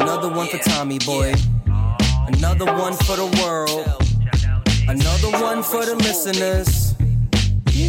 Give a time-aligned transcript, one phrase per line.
[0.00, 1.32] Another one for Tommy boy.
[2.26, 3.86] Another one for the world.
[4.86, 6.94] Another one for the listeners.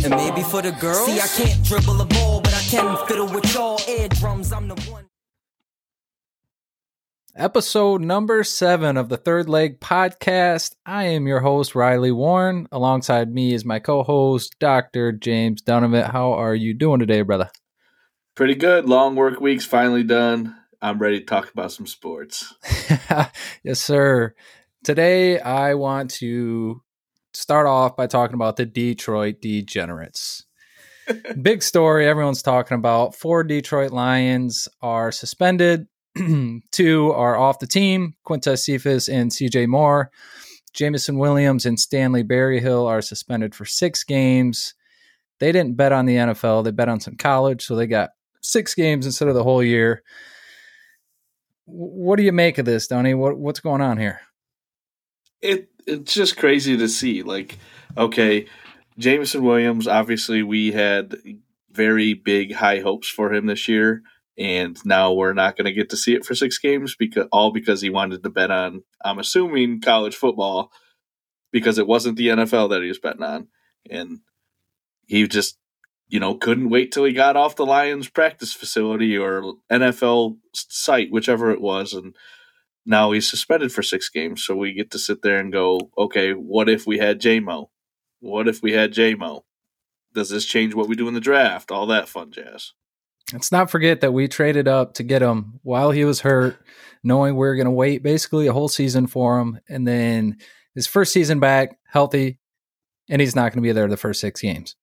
[0.06, 1.06] And maybe for the girls.
[1.06, 4.54] See, I can't dribble a ball, but I can fiddle with y'all eardrums.
[4.54, 5.10] I'm the one.
[7.36, 10.76] Episode number seven of the Third Leg Podcast.
[10.86, 12.70] I am your host, Riley Warren.
[12.72, 15.12] Alongside me is my co host, Dr.
[15.12, 16.06] James Donovan.
[16.06, 17.50] How are you doing today, brother?
[18.34, 18.88] Pretty good.
[18.88, 20.56] Long work week's finally done.
[20.88, 22.54] I'm ready to talk about some sports.
[23.64, 24.34] yes, sir.
[24.86, 26.82] Today, I want to
[27.34, 30.46] start off by talking about the Detroit Degenerates.
[31.42, 33.16] Big story everyone's talking about.
[33.16, 35.88] Four Detroit Lions are suspended,
[36.72, 40.10] two are off the team Quintez Cephus and CJ Moore.
[40.72, 44.74] Jameson Williams and Stanley Berryhill are suspended for six games.
[45.40, 48.12] They didn't bet on the NFL, they bet on some college, so they got
[48.42, 50.02] six games instead of the whole year.
[51.68, 53.14] What do you make of this, Donnie?
[53.14, 54.22] What, what's going on here?
[55.42, 57.24] It it's just crazy to see.
[57.24, 57.58] Like,
[57.98, 58.48] okay,
[58.98, 59.88] Jameson Williams.
[59.88, 61.16] Obviously, we had
[61.72, 64.02] very big high hopes for him this year,
[64.38, 67.52] and now we're not going to get to see it for six games because all
[67.52, 68.84] because he wanted to bet on.
[69.04, 70.72] I'm assuming college football
[71.52, 73.50] because it wasn't the NFL that he was betting on,
[73.90, 74.20] and
[75.06, 75.58] he just
[76.08, 81.12] you know couldn't wait till he got off the Lions practice facility or NFL site,
[81.12, 82.16] whichever it was, and
[82.86, 84.44] now he's suspended for six games.
[84.44, 87.68] So we get to sit there and go, okay, what if we had JMO?
[88.22, 89.44] What if we had JMO?
[90.14, 91.70] Does this change what we do in the draft?
[91.70, 92.72] All that fun jazz.
[93.34, 96.58] Let's not forget that we traded up to get him while he was hurt,
[97.04, 99.60] knowing we are going to wait basically a whole season for him.
[99.68, 100.38] And then
[100.74, 102.40] his first season back, healthy,
[103.10, 104.78] and he's not going to be there the first six games.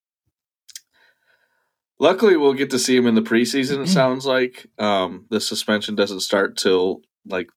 [2.01, 3.83] Luckily, we'll get to see him in the preseason.
[3.83, 7.49] It sounds like um, the suspension doesn't start till like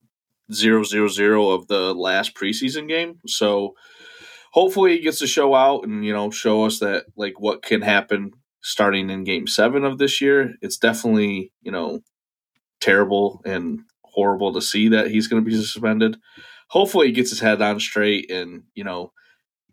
[0.54, 3.20] zero zero zero of the last preseason game.
[3.28, 3.74] So
[4.52, 7.82] hopefully he gets to show out and you know show us that like what can
[7.82, 8.32] happen
[8.62, 10.54] starting in game seven of this year.
[10.62, 12.02] It's definitely you know
[12.80, 16.18] terrible and horrible to see that he's going to be suspended.
[16.70, 19.12] Hopefully he gets his head on straight and you know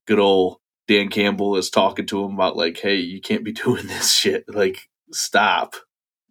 [0.06, 3.86] good old Dan Campbell is talking to him about like, hey, you can't be doing
[3.86, 4.44] this shit.
[4.48, 5.74] Like, stop.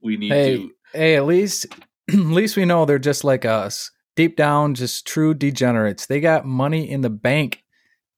[0.01, 0.71] We need hey, to.
[0.93, 1.65] Hey, at least
[2.09, 6.05] at least we know they're just like us deep down just true degenerates.
[6.05, 7.63] They got money in the bank,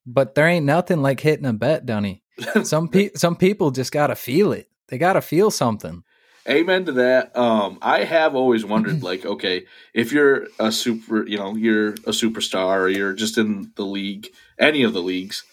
[0.05, 2.23] but there ain't nothing like hitting a bet, Dunny.
[2.63, 4.69] Some pe- some people just gotta feel it.
[4.89, 6.03] They gotta feel something.
[6.49, 7.35] Amen to that.
[7.35, 12.11] Um, I have always wondered, like, okay, if you're a super, you know, you're a
[12.11, 14.27] superstar, or you're just in the league,
[14.59, 15.43] any of the leagues,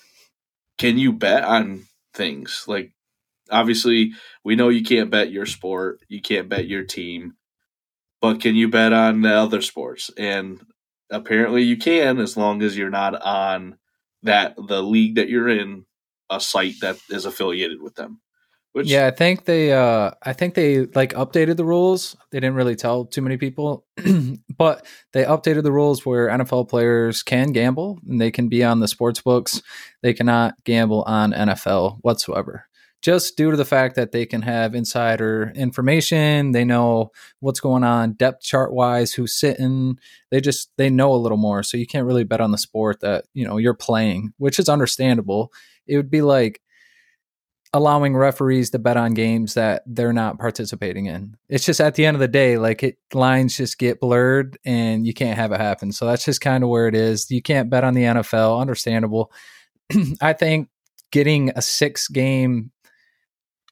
[0.82, 2.65] can you bet on things?
[2.66, 2.91] Like,
[3.53, 7.34] obviously, we know you can't bet your sport, you can't bet your team,
[8.20, 10.10] but can you bet on the other sports?
[10.19, 10.60] And
[11.09, 13.78] apparently you can as long as you're not on
[14.25, 15.87] that the league that you're in
[16.28, 18.20] a site that is affiliated with them.
[18.72, 22.16] Which, yeah, I think they uh I think they like updated the rules.
[22.31, 23.84] They didn't really tell too many people,
[24.56, 28.81] but they updated the rules where NFL players can gamble and they can be on
[28.81, 29.61] the sports books.
[30.03, 32.66] They cannot gamble on NFL whatsoever.
[33.03, 36.53] Just due to the fact that they can have insider information.
[36.53, 39.99] They know what's going on depth chart wise who's sitting.
[40.31, 41.62] They just they know a little more.
[41.62, 44.71] So you can't really bet on the sport that you know you're playing which is
[44.71, 45.53] understandable.
[45.87, 46.62] It would be like
[47.75, 51.37] allowing referees to bet on games that they're not participating in.
[51.49, 55.06] It's just at the end of the day like it lines just get blurred and
[55.06, 55.93] you can't have it happen.
[55.93, 57.31] So that's just kind of where it is.
[57.31, 59.32] You can't bet on the nfl understandable.
[60.21, 60.69] I think
[61.11, 62.72] getting a six game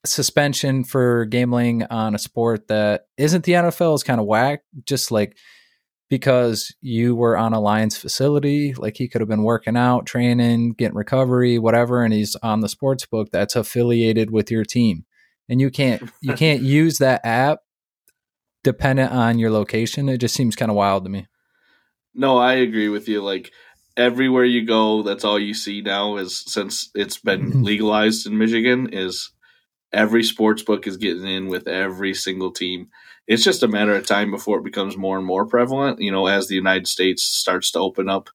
[0.06, 4.62] suspension for gambling on a sport that isn't the NFL is kind of whack.
[4.84, 5.36] Just like
[6.10, 10.72] because you were on a Lions facility, like he could have been working out, training,
[10.72, 15.06] getting recovery, whatever, and he's on the sports book that's affiliated with your team,
[15.48, 17.60] and you can't you can't use that app
[18.64, 20.08] dependent on your location.
[20.08, 21.28] It just seems kind of wild to me.
[22.12, 23.22] No, I agree with you.
[23.22, 23.52] Like
[23.96, 27.62] everywhere you go, that's all you see now is since it's been mm-hmm.
[27.62, 29.30] legalized in Michigan is
[29.92, 32.88] every sports book is getting in with every single team.
[33.26, 36.00] It's just a matter of time before it becomes more and more prevalent.
[36.00, 38.28] You know, as the United States starts to open up,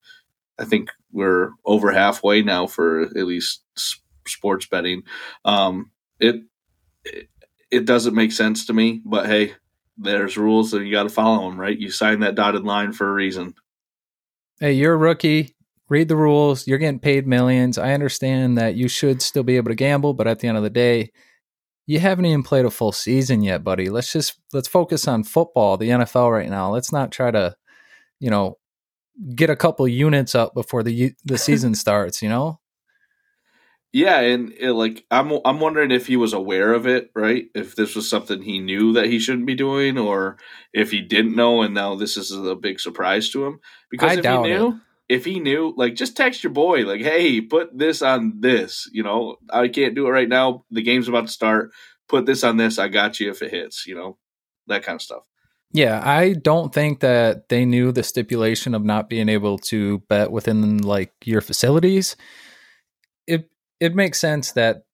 [0.58, 3.62] I think we're over halfway now for at least
[4.26, 5.02] sports betting.
[5.44, 6.36] Um, it,
[7.04, 7.28] it
[7.70, 9.54] it doesn't make sense to me, but hey,
[9.98, 11.78] there's rules and you got to follow them, right?
[11.78, 13.54] You signed that dotted line for a reason.
[14.60, 15.54] Hey, you're a rookie.
[15.88, 16.66] Read the rules.
[16.66, 17.78] You're getting paid millions.
[17.78, 20.62] I understand that you should still be able to gamble, but at the end of
[20.62, 21.12] the day,
[21.86, 23.88] you haven't even played a full season yet, buddy.
[23.88, 26.72] Let's just let's focus on football, the NFL right now.
[26.72, 27.56] Let's not try to
[28.20, 28.58] you know,
[29.34, 32.22] get a couple units up before the the season starts.
[32.22, 32.60] You know.
[33.92, 37.46] Yeah, and it, like I'm I'm wondering if he was aware of it, right?
[37.54, 40.36] If this was something he knew that he shouldn't be doing, or
[40.72, 43.60] if he didn't know and now this is a big surprise to him.
[43.90, 44.74] Because I if he knew, it.
[45.08, 48.88] If he knew, like just text your boy, like, hey, put this on this.
[48.92, 50.64] You know, I can't do it right now.
[50.70, 51.70] The game's about to start.
[52.08, 52.78] Put this on this.
[52.78, 53.86] I got you if it hits.
[53.86, 54.18] You know,
[54.66, 55.22] that kind of stuff.
[55.72, 60.30] Yeah, I don't think that they knew the stipulation of not being able to bet
[60.30, 62.16] within like your facilities.
[63.26, 63.50] It
[63.80, 64.84] it makes sense that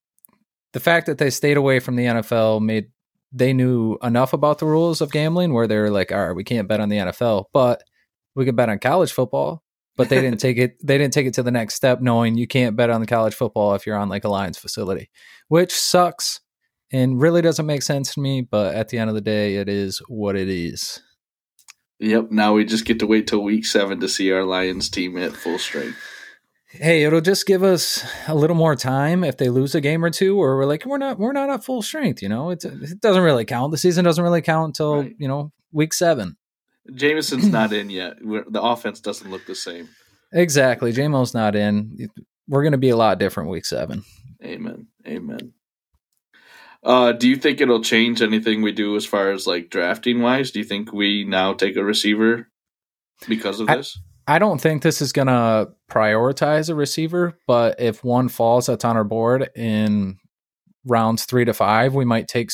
[0.73, 2.87] the fact that they stayed away from the NFL made
[3.33, 6.69] they knew enough about the rules of gambling where they're like, all right, we can't
[6.69, 7.83] bet on the NFL, but
[8.35, 9.63] we can bet on college football.
[9.97, 10.77] But they didn't take it.
[10.83, 13.35] They didn't take it to the next step, knowing you can't bet on the college
[13.35, 15.11] football if you're on like a Lions facility,
[15.49, 16.41] which sucks
[16.91, 18.41] and really doesn't make sense to me.
[18.41, 21.03] But at the end of the day, it is what it is.
[22.01, 22.31] Yep.
[22.31, 25.33] Now we just get to wait till week seven to see our Lions team at
[25.35, 25.99] full strength.
[26.71, 30.09] Hey, it'll just give us a little more time if they lose a game or
[30.09, 32.23] two, or we're like, we're not, we're not at full strength.
[32.23, 33.73] You know, it's, it doesn't really count.
[33.73, 35.15] The season doesn't really count until Right.
[35.19, 36.39] you know week seven.
[36.95, 38.17] Jameson's not in yet.
[38.21, 39.89] We're, the offense doesn't look the same.
[40.33, 40.93] Exactly.
[40.93, 42.09] JMO's not in.
[42.49, 44.03] We're going to be a lot different week seven.
[44.43, 44.87] Amen.
[45.07, 45.53] Amen.
[46.83, 50.51] Uh, do you think it'll change anything we do as far as like drafting wise?
[50.51, 52.49] Do you think we now take a receiver
[53.29, 53.99] because of I- this?
[54.27, 58.85] I don't think this is going to prioritize a receiver, but if one falls that's
[58.85, 60.19] on our board in
[60.87, 62.51] rounds three to five, we might take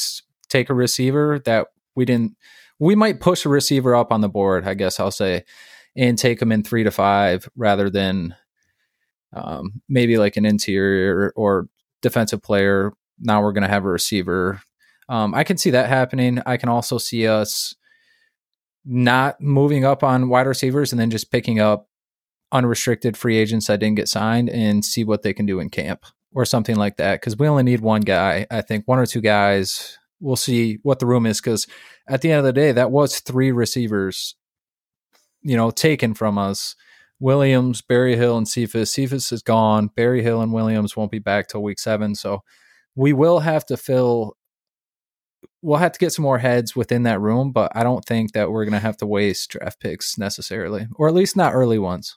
[0.48, 2.36] take a receiver that we didn't.
[2.78, 5.44] We might push a receiver up on the board, I guess I'll say,
[5.96, 8.34] and take them in three to five rather than
[9.32, 11.68] um, maybe like an interior or
[12.02, 12.92] defensive player.
[13.18, 14.62] Now we're going to have a receiver.
[15.08, 16.40] Um, I can see that happening.
[16.46, 17.74] I can also see us
[18.84, 21.88] not moving up on wide receivers and then just picking up
[22.52, 26.06] unrestricted free agents that didn't get signed and see what they can do in camp
[26.32, 27.20] or something like that.
[27.20, 28.46] Because we only need one guy.
[28.50, 29.97] I think one or two guys.
[30.20, 31.40] We'll see what the room is.
[31.40, 31.66] Because
[32.08, 34.34] at the end of the day, that was three receivers,
[35.42, 36.74] you know, taken from us.
[37.20, 38.92] Williams, Berryhill, and Cephus.
[38.92, 39.90] Cephus is gone.
[39.96, 42.14] Berryhill and Williams won't be back till week seven.
[42.14, 42.42] So
[42.94, 44.36] we will have to fill
[45.62, 48.50] we'll have to get some more heads within that room, but I don't think that
[48.50, 52.16] we're going to have to waste draft picks necessarily, or at least not early ones.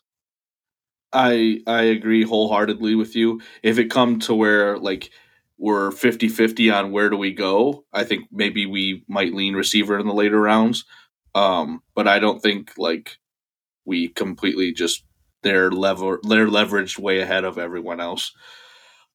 [1.14, 3.42] I I agree wholeheartedly with you.
[3.64, 5.12] If it come to where like
[5.62, 10.08] we're 50-50 on where do we go, I think maybe we might lean receiver in
[10.08, 10.86] the later rounds.
[11.36, 13.18] Um, but I don't think like
[13.86, 15.06] we completely just
[15.44, 18.34] they're lever they're leveraged way ahead of everyone else.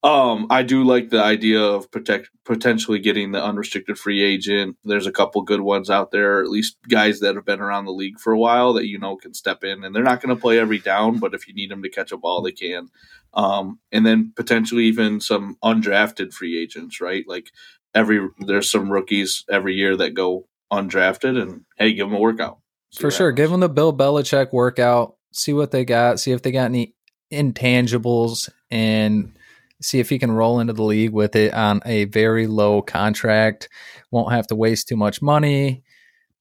[0.07, 4.77] Um, I do like the idea of protect potentially getting the unrestricted free agent.
[4.85, 7.91] There's a couple good ones out there, at least guys that have been around the
[7.91, 10.41] league for a while that you know can step in, and they're not going to
[10.41, 12.87] play every down, but if you need them to catch a ball, they can.
[13.33, 17.25] Um, and then potentially even some undrafted free agents, right?
[17.27, 17.51] Like
[17.93, 22.59] every there's some rookies every year that go undrafted, and hey, give them a workout
[22.91, 23.31] See For sure.
[23.31, 23.37] happens.
[23.37, 26.95] Give them the Bill Belichick workout, see what they got, see if they got any
[27.31, 29.36] intangibles, and
[29.81, 33.69] see if he can roll into the league with it on a very low contract.
[34.11, 35.83] Won't have to waste too much money.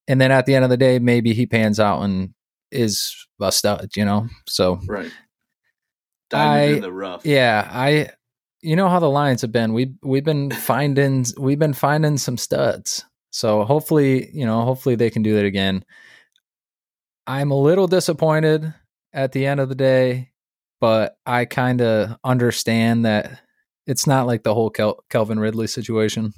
[0.09, 2.33] And then at the end of the day, maybe he pans out and
[2.71, 4.29] is a stud, you know?
[4.49, 5.11] So right.
[6.31, 7.25] Diamond I- in the rough.
[7.27, 8.11] Yeah, I
[8.63, 9.73] you know how the Lions have been.
[9.75, 13.05] We we've been finding we've been finding some studs.
[13.31, 15.85] So hopefully, you know, hopefully they can do that again.
[17.27, 18.73] I'm a little disappointed
[19.13, 20.31] at the end of the day,
[20.81, 23.41] but I kind of understand that
[23.87, 26.33] it's not like the whole Kel- Kelvin Ridley situation.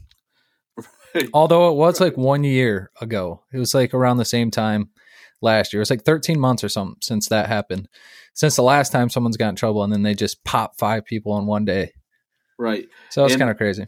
[1.32, 3.42] Although it was like one year ago.
[3.52, 4.90] It was like around the same time
[5.40, 5.80] last year.
[5.80, 7.88] It was like 13 months or something since that happened.
[8.34, 11.38] Since the last time someone's got in trouble and then they just pop five people
[11.38, 11.92] in one day.
[12.58, 12.86] right.
[13.10, 13.86] So it's kind of crazy.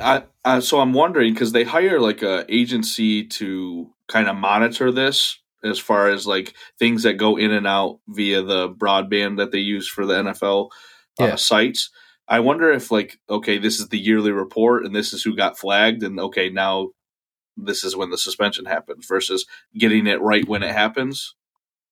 [0.00, 4.90] I, I so I'm wondering because they hire like a agency to kind of monitor
[4.90, 9.50] this as far as like things that go in and out via the broadband that
[9.52, 10.70] they use for the NFL
[11.20, 11.36] uh, Yeah.
[11.36, 11.90] sites.
[12.28, 15.58] I wonder if like okay, this is the yearly report and this is who got
[15.58, 16.88] flagged and okay now
[17.56, 19.46] this is when the suspension happens versus
[19.78, 21.34] getting it right when it happens.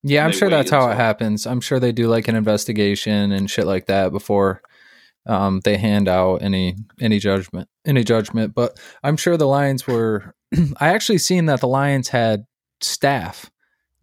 [0.02, 1.47] Yeah, I'm sure that's how it happens.
[1.47, 4.61] I'm sure they do like an investigation and shit like that before
[5.26, 8.55] um, they hand out any any judgment any judgment.
[8.55, 10.35] But I'm sure the Lions were.
[10.81, 12.45] I actually seen that the Lions had
[12.81, 13.49] staff,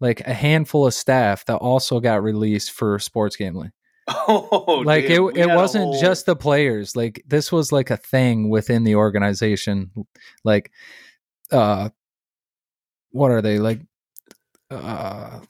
[0.00, 3.72] like a handful of staff that also got released for sports gambling.
[4.08, 6.96] Oh, like it, it wasn't whole- just the players.
[6.96, 9.90] Like this was like a thing within the organization.
[10.42, 10.72] Like,
[11.52, 11.90] uh,
[13.12, 13.80] what are they like?
[14.70, 15.40] Uh,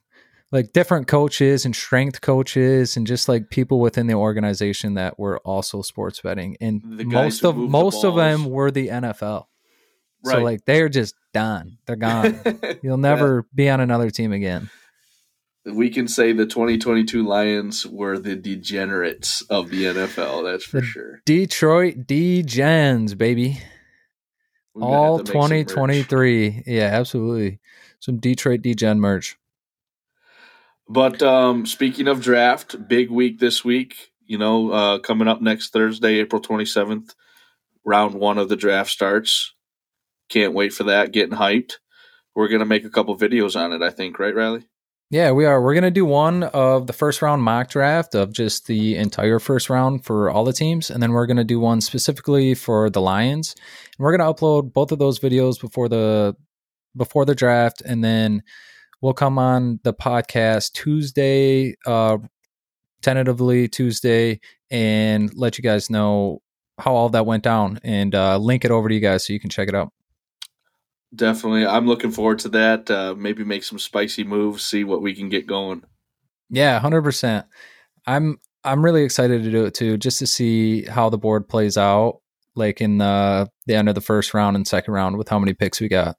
[0.52, 5.38] like different coaches and strength coaches and just like people within the organization that were
[5.40, 9.46] also sports betting and most of most of them were the NFL.
[10.24, 10.36] Right.
[10.36, 11.78] So like they're just done.
[11.86, 12.40] They're gone.
[12.82, 14.70] You'll never be on another team again.
[15.64, 20.44] we can say the 2022 Lions were the degenerates of the NFL.
[20.44, 21.20] That's for The sure.
[21.26, 23.60] Detroit D-Gens, baby.
[24.74, 25.68] We're All have to make some merch.
[26.08, 26.62] 2023.
[26.66, 27.60] Yeah, absolutely.
[28.00, 29.36] Some Detroit D-Gen merch.
[30.88, 34.08] But um, speaking of draft, big week this week.
[34.26, 37.14] You know, uh, coming up next Thursday, April 27th,
[37.84, 39.54] round one of the draft starts.
[40.30, 41.12] Can't wait for that.
[41.12, 41.74] Getting hyped.
[42.34, 43.82] We're gonna make a couple videos on it.
[43.82, 44.64] I think, right, Riley?
[45.12, 45.60] Yeah, we are.
[45.60, 49.68] We're to do one of the first round mock draft of just the entire first
[49.68, 50.88] round for all the teams.
[50.88, 53.56] And then we're to do one specifically for the Lions.
[53.98, 56.36] And we're to upload both of those videos before the
[56.96, 57.82] before the draft.
[57.84, 58.44] And then
[59.00, 62.18] we'll come on the podcast Tuesday, uh,
[63.02, 64.38] tentatively Tuesday,
[64.70, 66.40] and let you guys know
[66.78, 69.40] how all that went down and uh, link it over to you guys so you
[69.40, 69.92] can check it out.
[71.14, 71.66] Definitely.
[71.66, 72.90] I'm looking forward to that.
[72.90, 74.62] Uh, maybe make some spicy moves.
[74.62, 75.82] See what we can get going.
[76.48, 77.46] Yeah, hundred percent.
[78.06, 81.76] I'm I'm really excited to do it too, just to see how the board plays
[81.76, 82.20] out,
[82.54, 85.54] like in the the end of the first round and second round with how many
[85.54, 86.16] picks we got.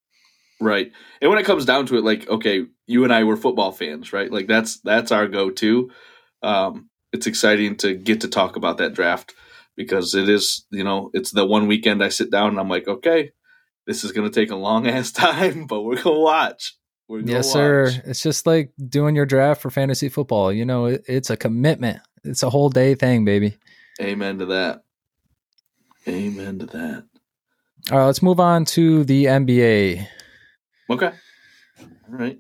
[0.59, 0.91] Right.
[1.21, 4.13] And when it comes down to it, like, okay, you and I were football fans,
[4.13, 4.31] right?
[4.31, 5.89] Like that's that's our go to.
[6.43, 9.33] Um, it's exciting to get to talk about that draft
[9.75, 12.87] because it is, you know, it's the one weekend I sit down and I'm like,
[12.87, 13.31] okay,
[13.87, 16.75] this is gonna take a long ass time, but we're gonna watch.
[17.07, 17.53] We're gonna Yes, watch.
[17.53, 17.91] sir.
[18.05, 20.51] It's just like doing your draft for fantasy football.
[20.51, 21.99] You know, it, it's a commitment.
[22.23, 23.57] It's a whole day thing, baby.
[24.01, 24.83] Amen to that.
[26.07, 27.03] Amen to that.
[27.91, 30.07] All right, let's move on to the NBA.
[30.89, 31.11] Okay.
[31.81, 32.39] All right.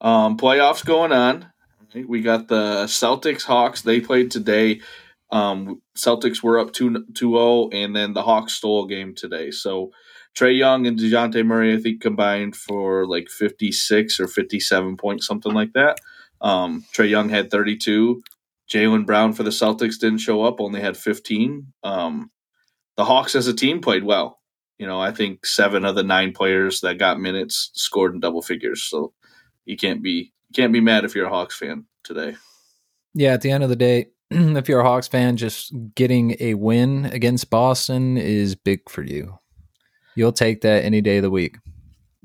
[0.00, 1.50] Um, playoffs going on.
[1.94, 3.82] We got the Celtics Hawks.
[3.82, 4.80] They played today.
[5.32, 9.50] Um, Celtics were up 2 0, and then the Hawks stole a game today.
[9.50, 9.90] So
[10.36, 15.52] Trae Young and DeJounte Murray, I think, combined for like 56 or 57 points, something
[15.52, 15.98] like that.
[16.40, 18.22] Um, Trae Young had 32.
[18.68, 21.72] Jaylen Brown for the Celtics didn't show up, only had 15.
[21.82, 22.30] Um,
[22.96, 24.40] the Hawks as a team played well.
[24.78, 28.42] You know, I think seven of the nine players that got minutes scored in double
[28.42, 28.82] figures.
[28.82, 29.14] So
[29.64, 32.36] you can't be you can't be mad if you're a Hawks fan today.
[33.14, 36.54] Yeah, at the end of the day, if you're a Hawks fan, just getting a
[36.54, 39.38] win against Boston is big for you.
[40.16, 41.58] You'll take that any day of the week.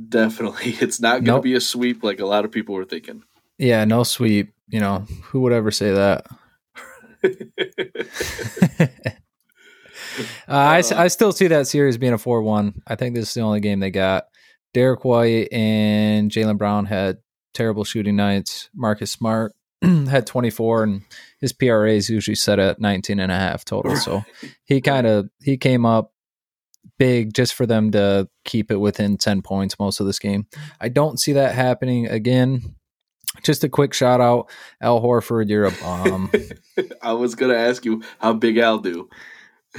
[0.10, 1.44] Definitely, it's not going to Nope.
[1.44, 3.24] be a sweep like a lot of people were thinking.
[3.60, 4.54] Yeah, no sweep.
[4.70, 6.26] You know, who would ever say that?
[8.84, 8.88] uh,
[10.48, 12.82] I, I still see that series being a 4 1.
[12.88, 14.26] I think this is the only game they got.
[14.74, 17.18] Derrick White and Jaylen Brown had
[17.54, 18.70] terrible shooting nights.
[18.74, 21.02] Marcus Smart had 24, and
[21.40, 23.96] his PRA is usually set at 19 and a half total.
[23.98, 24.24] So
[24.66, 26.11] he kind of he came up
[27.02, 30.46] big just for them to keep it within 10 points most of this game.
[30.80, 32.76] I don't see that happening again.
[33.42, 36.32] Just a quick shout out, Al Horford, you're a bomb.
[37.02, 39.10] I was going to ask you how Big Al do.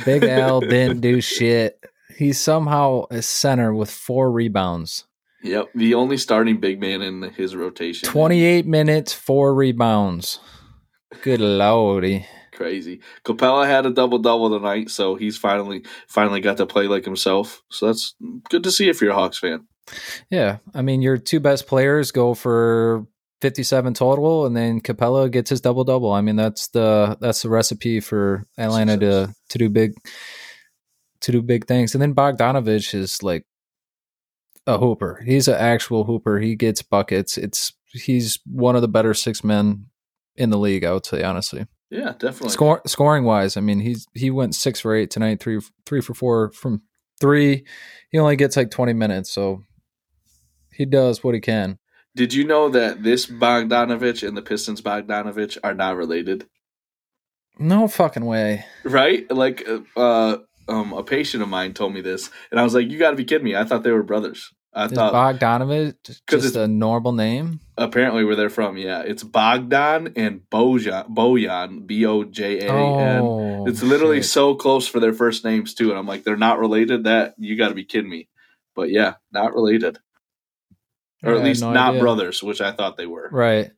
[0.04, 1.78] Big Al didn't do shit.
[2.16, 5.04] He's somehow a center with four rebounds.
[5.44, 8.08] Yep, the only starting big man in his rotation.
[8.08, 10.40] 28 minutes, four rebounds.
[11.22, 12.26] Good lordy.
[12.62, 13.00] Crazy.
[13.24, 17.62] Capela had a double double tonight, so he's finally finally got to play like himself.
[17.70, 18.14] So that's
[18.50, 19.66] good to see if you're a Hawks fan.
[20.30, 20.58] Yeah.
[20.74, 23.06] I mean, your two best players go for
[23.40, 26.12] 57 total, and then Capela gets his double double.
[26.12, 29.94] I mean, that's the that's the recipe for Atlanta to to do big
[31.22, 31.94] to do big things.
[31.94, 33.44] And then Bogdanovich is like
[34.68, 35.20] a hooper.
[35.26, 36.38] He's an actual hooper.
[36.38, 37.36] He gets buckets.
[37.36, 39.86] It's he's one of the better six men
[40.36, 40.84] in the league.
[40.84, 41.66] I would say honestly.
[41.92, 42.48] Yeah, definitely.
[42.48, 46.14] Score, scoring wise, I mean, he's he went six for eight tonight, three three for
[46.14, 46.80] four from
[47.20, 47.66] three.
[48.10, 49.62] He only gets like twenty minutes, so
[50.72, 51.78] he does what he can.
[52.16, 56.46] Did you know that this Bogdanovich and the Pistons Bogdanovich are not related?
[57.58, 58.64] No fucking way.
[58.84, 59.30] Right?
[59.30, 62.98] Like, uh, um, a patient of mine told me this, and I was like, "You
[62.98, 64.50] got to be kidding me!" I thought they were brothers.
[64.74, 67.60] I Is thought Bogdanovich just it's- a normal name?
[67.76, 68.76] apparently where they're from.
[68.78, 73.20] Yeah, it's Bogdan and Bojan, Bojan, B O J A N.
[73.22, 74.26] Oh, It's literally shit.
[74.30, 77.04] so close for their first names too, and I'm like, they're not related.
[77.04, 78.28] That you got to be kidding me.
[78.74, 79.98] But yeah, not related,
[81.22, 82.00] or Yeah, at least no not idea.
[82.00, 83.28] brothers, which I thought they were.
[83.30, 83.70] right.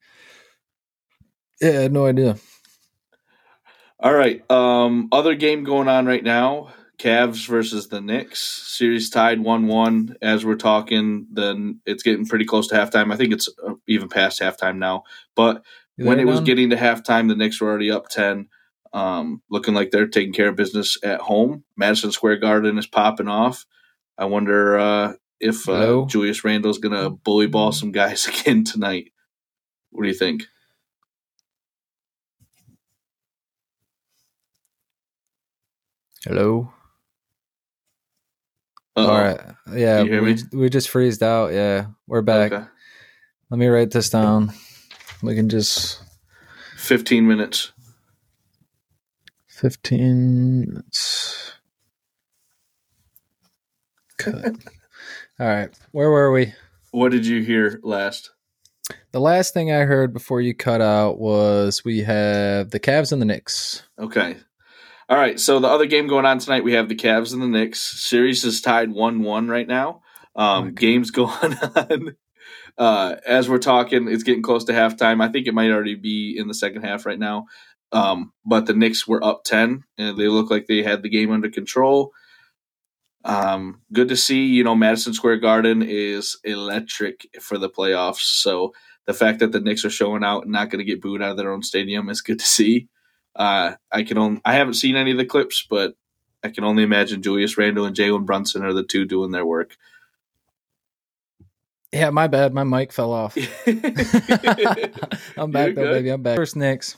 [1.61, 2.37] Yeah, I had no idea.
[4.01, 4.49] All right.
[4.51, 6.73] Um, other game going on right now.
[6.99, 8.41] Cavs versus the Knicks.
[8.41, 10.17] Series tied one-one.
[10.23, 13.13] As we're talking, then it's getting pretty close to halftime.
[13.13, 15.05] I think it's uh, even past halftime now.
[15.35, 15.65] But
[15.97, 18.49] when it was getting to halftime, the Knicks were already up ten,
[18.93, 21.65] um, looking like they're taking care of business at home.
[21.77, 23.65] Madison Square Garden is popping off.
[24.17, 26.05] I wonder uh, if uh?
[26.07, 29.13] Julius Randle's going to bully ball some guys again tonight.
[29.91, 30.45] What do you think?
[36.25, 36.73] Hello.
[38.97, 39.11] Uh-oh.
[39.11, 39.41] All right.
[39.73, 41.53] Yeah, we we just freezed out.
[41.53, 42.53] Yeah, we're back.
[42.53, 42.65] Okay.
[43.51, 44.53] Let me write this down.
[45.23, 46.01] We can just
[46.77, 47.73] Fifteen minutes.
[49.49, 51.53] fifteen minutes.
[54.19, 54.45] Cut.
[55.41, 55.71] All right.
[55.91, 56.53] Where were we?
[56.93, 58.31] What did you hear last?
[59.13, 63.21] The last thing I heard before you cut out was we have the Cavs and
[63.21, 63.83] the Knicks.
[63.99, 64.37] Okay.
[65.09, 65.39] All right.
[65.39, 67.81] So the other game going on tonight, we have the Cavs and the Knicks.
[67.81, 70.03] Series is tied one-one right now.
[70.35, 70.75] Um, Okay.
[70.75, 72.17] Games going on.
[72.77, 75.23] Uh, as we're talking, it's getting close to halftime.
[75.23, 77.47] I think it might already be in the second half right now.
[77.93, 81.31] Um, but the Knicks were up ten, and they look like they had the game
[81.31, 82.11] under control.
[83.25, 84.47] Um, good to see.
[84.47, 88.23] You know, Madison Square Garden is electric for the playoffs.
[88.41, 88.73] So
[89.07, 91.31] the fact that the Knicks are showing out and not going to get booed out
[91.31, 92.89] of their own stadium is good to see.
[93.37, 95.95] Uh, I can only I haven't seen any of the clips, but
[96.43, 99.77] I can only imagine Julius Randle and Jalen Brunson are the two doing their work.
[101.93, 102.53] Yeah, my bad.
[102.53, 103.37] My mic fell off.
[103.67, 103.81] I'm
[105.51, 105.93] back You're though, good.
[105.93, 106.09] baby.
[106.11, 106.37] I'm back.
[106.37, 106.97] First Knicks.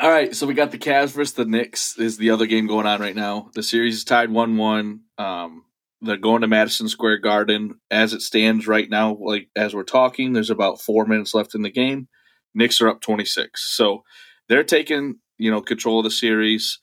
[0.00, 2.86] All right, so we got the Cavs versus the Knicks is the other game going
[2.86, 3.50] on right now.
[3.54, 5.00] The series is tied one one.
[5.18, 5.64] Um,
[6.00, 9.16] they're going to Madison Square Garden as it stands right now.
[9.20, 12.06] Like as we're talking, there's about four minutes left in the game.
[12.54, 14.04] Knicks are up twenty six, so
[14.48, 16.78] they're taking you know control of the series.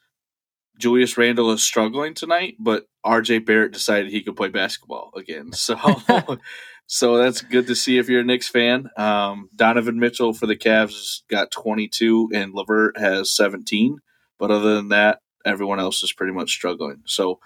[0.80, 5.52] Julius Randle is struggling tonight, but RJ Barrett decided he could play basketball again.
[5.54, 5.78] So
[6.88, 8.90] so that's good to see if you're a Knicks fan.
[8.98, 13.98] Um, Donovan Mitchell for the Cavs has got 22 and Levert has 17.
[14.40, 17.02] But other than that, everyone else is pretty much struggling.
[17.06, 17.40] So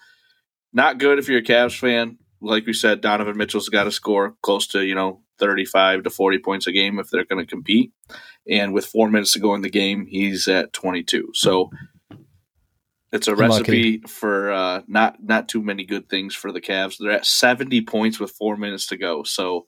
[0.74, 2.18] not good if you're a Cavs fan.
[2.42, 6.40] Like we said, Donovan Mitchell's got to score close to, you know, 35 to 40
[6.40, 7.92] points a game if they're going to compete.
[8.48, 11.32] And with four minutes to go in the game, he's at 22.
[11.34, 11.70] So
[13.12, 16.96] it's a recipe for uh, not not too many good things for the Cavs.
[16.98, 19.24] They're at 70 points with four minutes to go.
[19.24, 19.66] So,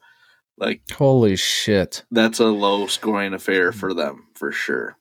[0.58, 2.06] like, Holy shit.
[2.10, 4.98] that's a low scoring affair for them for sure.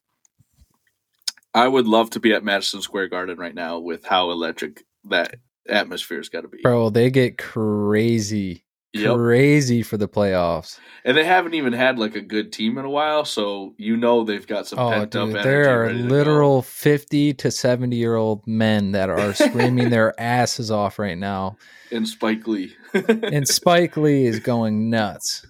[1.55, 5.37] I would love to be at Madison Square Garden right now with how electric that
[5.69, 6.59] atmosphere's got to be.
[6.63, 8.65] Bro, they get crazy.
[8.95, 9.17] Yep.
[9.17, 10.79] Crazy for the playoffs.
[11.05, 14.23] And they haven't even had like a good team in a while, so you know
[14.23, 15.43] they've got some Oh, pent up dude, energy.
[15.49, 16.15] there are ready to go.
[16.15, 21.57] literal 50 to 70 year old men that are screaming their asses off right now.
[21.91, 22.75] and Spike Lee.
[22.95, 25.47] And Spike Lee is going nuts.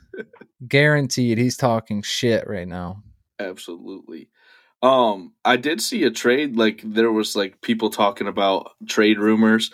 [0.66, 3.02] Guaranteed he's talking shit right now.
[3.40, 4.28] Absolutely.
[4.82, 6.56] Um, I did see a trade.
[6.56, 9.72] Like there was like people talking about trade rumors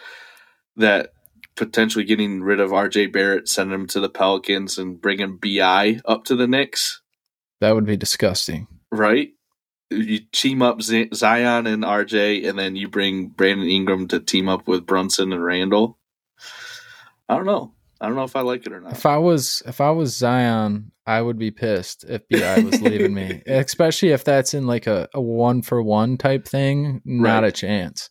[0.77, 1.13] that
[1.59, 6.25] potentially getting rid of RJ Barrett, sending him to the Pelicans, and bringing Bi up
[6.25, 7.03] to the Knicks.
[7.61, 8.68] That would be disgusting.
[8.90, 9.31] Right?
[9.90, 14.49] You team up Z- Zion and RJ, and then you bring Brandon Ingram to team
[14.49, 15.99] up with Brunson and Randle.
[17.29, 17.75] I don't know.
[18.01, 18.92] I don't know if I like it or not.
[18.92, 23.12] If I was if I was Zion, I would be pissed if Bi was leaving
[23.12, 23.42] me.
[23.47, 27.03] Especially if that's in like a, a one for one type thing.
[27.05, 27.49] Not Right.
[27.49, 28.09] a chance.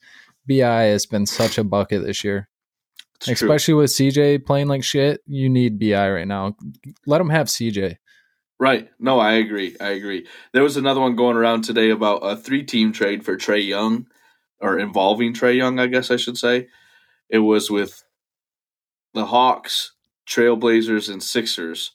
[0.48, 2.50] Bi has been such a bucket this year.
[3.20, 3.48] It's true.
[3.48, 5.22] Especially with CJ playing like shit.
[5.26, 6.56] You need Bi right now.
[7.06, 7.98] Let him have CJ.
[8.60, 8.90] Right.
[9.00, 9.76] No, I agree.
[9.80, 10.28] I agree.
[10.54, 14.08] There was another one going around today about a three team trade for Trae Young,
[14.60, 16.68] or involving Trae Young, I guess I should say.
[17.30, 18.04] It was with
[19.14, 19.94] the Hawks,
[20.28, 21.94] Trailblazers, and Sixers.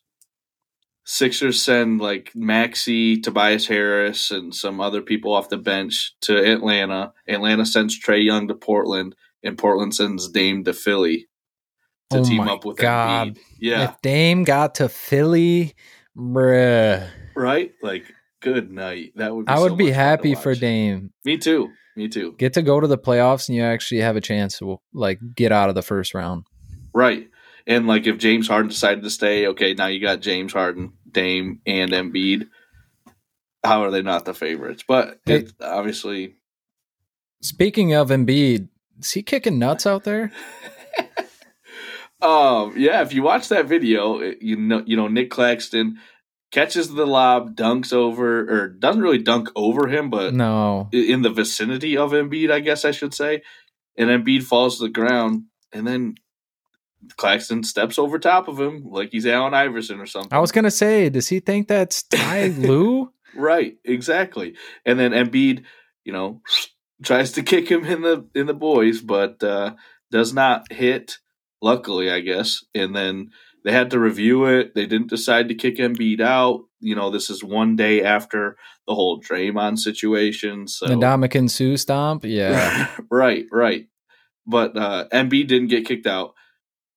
[1.05, 7.13] Sixers send like Maxey, Tobias Harris, and some other people off the bench to Atlanta.
[7.27, 11.29] Atlanta sends Trae Young to Portland, and Portland sends Dame to Philly
[12.11, 13.29] to Oh team up with God.
[13.29, 13.39] Embiid.
[13.59, 13.85] Yeah.
[13.85, 15.75] If Dame got to Philly,
[16.17, 17.09] bruh.
[17.35, 17.73] right?
[17.83, 18.05] Like,
[18.41, 19.13] good night.
[19.17, 19.47] That would.
[19.47, 20.55] Be I so would be fun to happy for.
[20.55, 21.13] Dame.
[21.25, 21.71] Me too.
[21.97, 22.35] Me too.
[22.39, 25.53] Get to go to the playoffs and you actually have a chance to like get
[25.53, 26.45] out of the first round.
[26.95, 27.29] Right.
[27.67, 31.61] And like, if James Harden decided to stay, okay, now you got James Harden, Dame,
[31.67, 32.49] and Embiid.
[33.63, 34.83] How are they not the favorites?
[34.87, 36.35] But it, obviously,
[37.43, 38.69] Speaking of Embiid,
[39.03, 40.33] is he kicking nuts out there?
[42.21, 43.03] um, yeah.
[43.03, 45.99] If you watch that video, it- you know, you know, Nic Claxton
[46.53, 50.89] catches the lob, dunks over, or doesn't really dunk over him, but No.
[50.93, 53.43] in the vicinity of Embiid, I guess I should say.
[53.97, 56.15] and Embiid falls to the ground, and then
[57.17, 60.33] Claxton steps over top of him like he's Allen Iverson or something.
[60.33, 63.13] I was gonna say, does he think that's Ty Lue?
[63.35, 64.55] right, exactly.
[64.87, 65.65] And then Embiid,
[66.05, 66.41] you know,
[67.03, 69.75] tries to kick him in the in the boys, but uh,
[70.11, 71.19] does not hit.
[71.61, 72.65] Luckily, I guess.
[72.75, 73.31] And then
[73.65, 74.75] they had to review it.
[74.75, 76.65] They didn't decide to kick Embiid out.
[76.81, 78.57] You know, this is one day after
[78.89, 80.67] the whole Draymond situation.
[80.67, 83.87] So Ndamukong Suh stomp, yeah, right, right.
[84.47, 86.35] But uh, Embiid didn't get kicked out.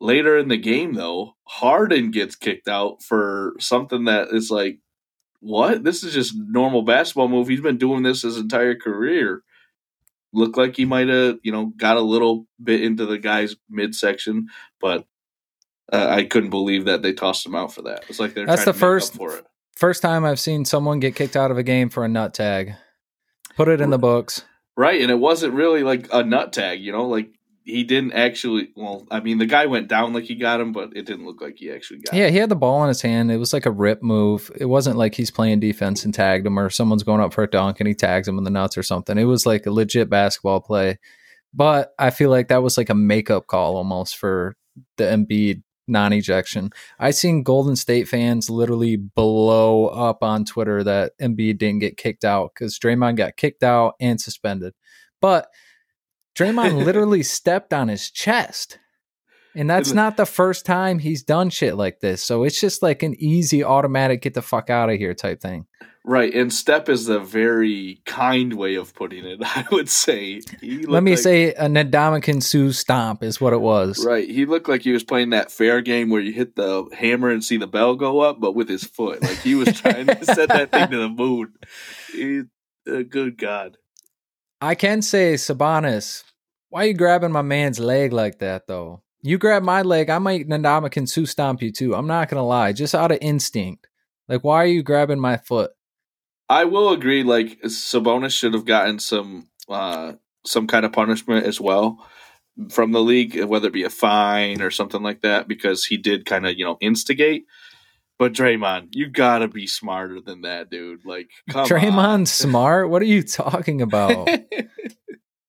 [0.02, 4.80] Later in the game, though, Harden gets kicked out for something that is like,
[5.40, 5.84] what?
[5.84, 7.48] This is just normal basketball move.
[7.48, 9.44] He's been doing this his entire career.
[10.36, 14.48] Looked like he might have, you know, got a little bit into the guy's midsection,
[14.82, 15.06] but
[15.94, 18.04] uh, I couldn't believe that they tossed him out for that.
[18.10, 19.46] It's like they're That's trying the to make up first- for it.
[19.78, 22.74] first time I've seen someone get kicked out of a game for a nut tag.
[23.56, 24.44] Put it in the books.
[24.78, 27.30] Right, and it wasn't really like a nut tag, you know, like
[27.66, 28.70] he didn't actually.
[28.76, 31.42] Well, I mean, the guy went down like he got him, but it didn't look
[31.42, 32.14] like he actually got.
[32.14, 32.20] Him.
[32.20, 32.34] Yeah, him.
[32.34, 33.32] he had the ball in his hand.
[33.32, 34.52] It was like a rip move.
[34.56, 37.50] It wasn't like he's playing defense and tagged him or someone's going up for a
[37.50, 39.18] dunk and he tags him in the nuts or something.
[39.18, 41.00] It was like a legit basketball play.
[41.56, 44.56] But I feel like that was like a makeup call almost for
[44.98, 46.72] the Embiid non-ejection.
[47.00, 52.26] I seen Golden State fans literally blow up on Twitter that Embiid didn't get kicked
[52.26, 54.74] out because Draymond got kicked out and suspended.
[55.20, 55.48] But
[56.36, 58.80] Draymond literally stepped on his chest.
[59.58, 62.22] And that's Isn't- the first time he's done shit like this.
[62.24, 65.66] So it's just like an easy automatic get the fuck out of here type thing.
[66.08, 69.40] Right, and step is a very kind way of putting it.
[69.44, 70.42] I would say.
[70.62, 74.06] He Let me like- say a Ndamukong Suh stomp is what it was.
[74.06, 77.30] Right, he looked like he was playing that fair game where you hit the hammer
[77.32, 79.24] and see the bell go up, but with his foot.
[79.24, 81.54] Like he was trying to set that thing to the moon.
[82.12, 82.42] He,
[82.88, 83.78] uh, good God.
[84.62, 86.24] I can say Sabonis,
[86.70, 89.02] why are you grabbing my man's leg like that though?
[89.22, 91.96] You grab my leg, I might Ndamukong Suh stomp you too.
[91.96, 93.88] I'm not gonna lie, just out of instinct.
[94.28, 95.72] Like, why are you grabbing my foot?
[96.48, 97.24] I will agree.
[97.24, 100.14] Like Sabonis should have gotten some uh,
[100.46, 102.06] some kind of punishment as well
[102.70, 106.26] from the league, whether it be a fine or something like that, because he did
[106.26, 107.46] kind of you know instigate.
[108.18, 111.06] But Draymond, you gotta be smarter than that, dude.
[111.06, 112.90] Like, come Draymond smart?
[112.90, 114.30] What are you talking about?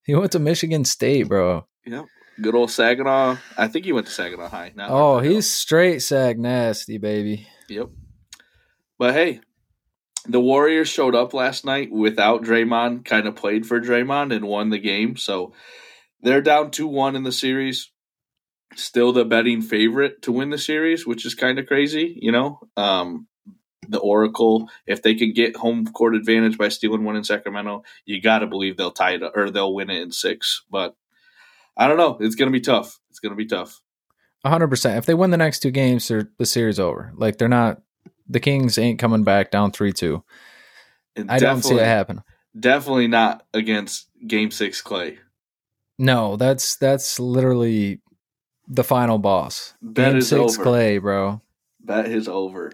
[0.04, 1.66] he went to Michigan State, bro.
[1.84, 2.06] yep.
[2.40, 3.36] Good old Saginaw.
[3.56, 4.72] I think he went to Saginaw High.
[4.74, 7.46] Not Oh, he's straight sag nasty, baby.
[7.70, 7.88] Yep.
[8.98, 9.40] But hey,
[10.28, 14.68] the Warriors showed up last night without Draymond, kind of played for Draymond and won
[14.70, 15.16] the game.
[15.16, 15.54] So
[16.20, 17.90] they're down 2 1 in the series.
[18.76, 22.60] Still the betting favorite to win the series, which is kind of crazy, you know?
[22.76, 23.26] Um,
[23.88, 28.20] the Oracle, if they can get home court advantage by stealing one in Sacramento, you
[28.20, 30.64] got to believe they'll tie it or they'll win it in six.
[30.70, 30.94] But
[31.76, 32.18] I don't know.
[32.20, 32.98] It's going to be tough.
[33.10, 33.80] It's going to be tough.
[34.44, 34.98] hundred percent.
[34.98, 37.12] If they win the next two games, they're the series over.
[37.16, 37.82] Like they're not.
[38.28, 40.24] The Kings ain't coming back down three two.
[41.28, 42.22] I don't see it happen.
[42.58, 45.18] Definitely not against Game Six Clay.
[45.98, 48.00] No, that's that's literally
[48.66, 49.74] the final boss.
[49.80, 50.62] Bet Game is six over.
[50.62, 51.40] Clay, bro.
[51.80, 52.72] Bet is over.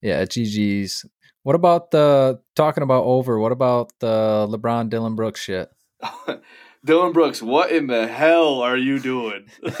[0.00, 1.06] Yeah, GG's.
[1.42, 3.38] What about the talking about over?
[3.38, 5.70] What about the LeBron Dillon Brooks shit?
[6.84, 9.46] Dillon Brooks, what in the hell are you doing?
[9.62, 9.72] like,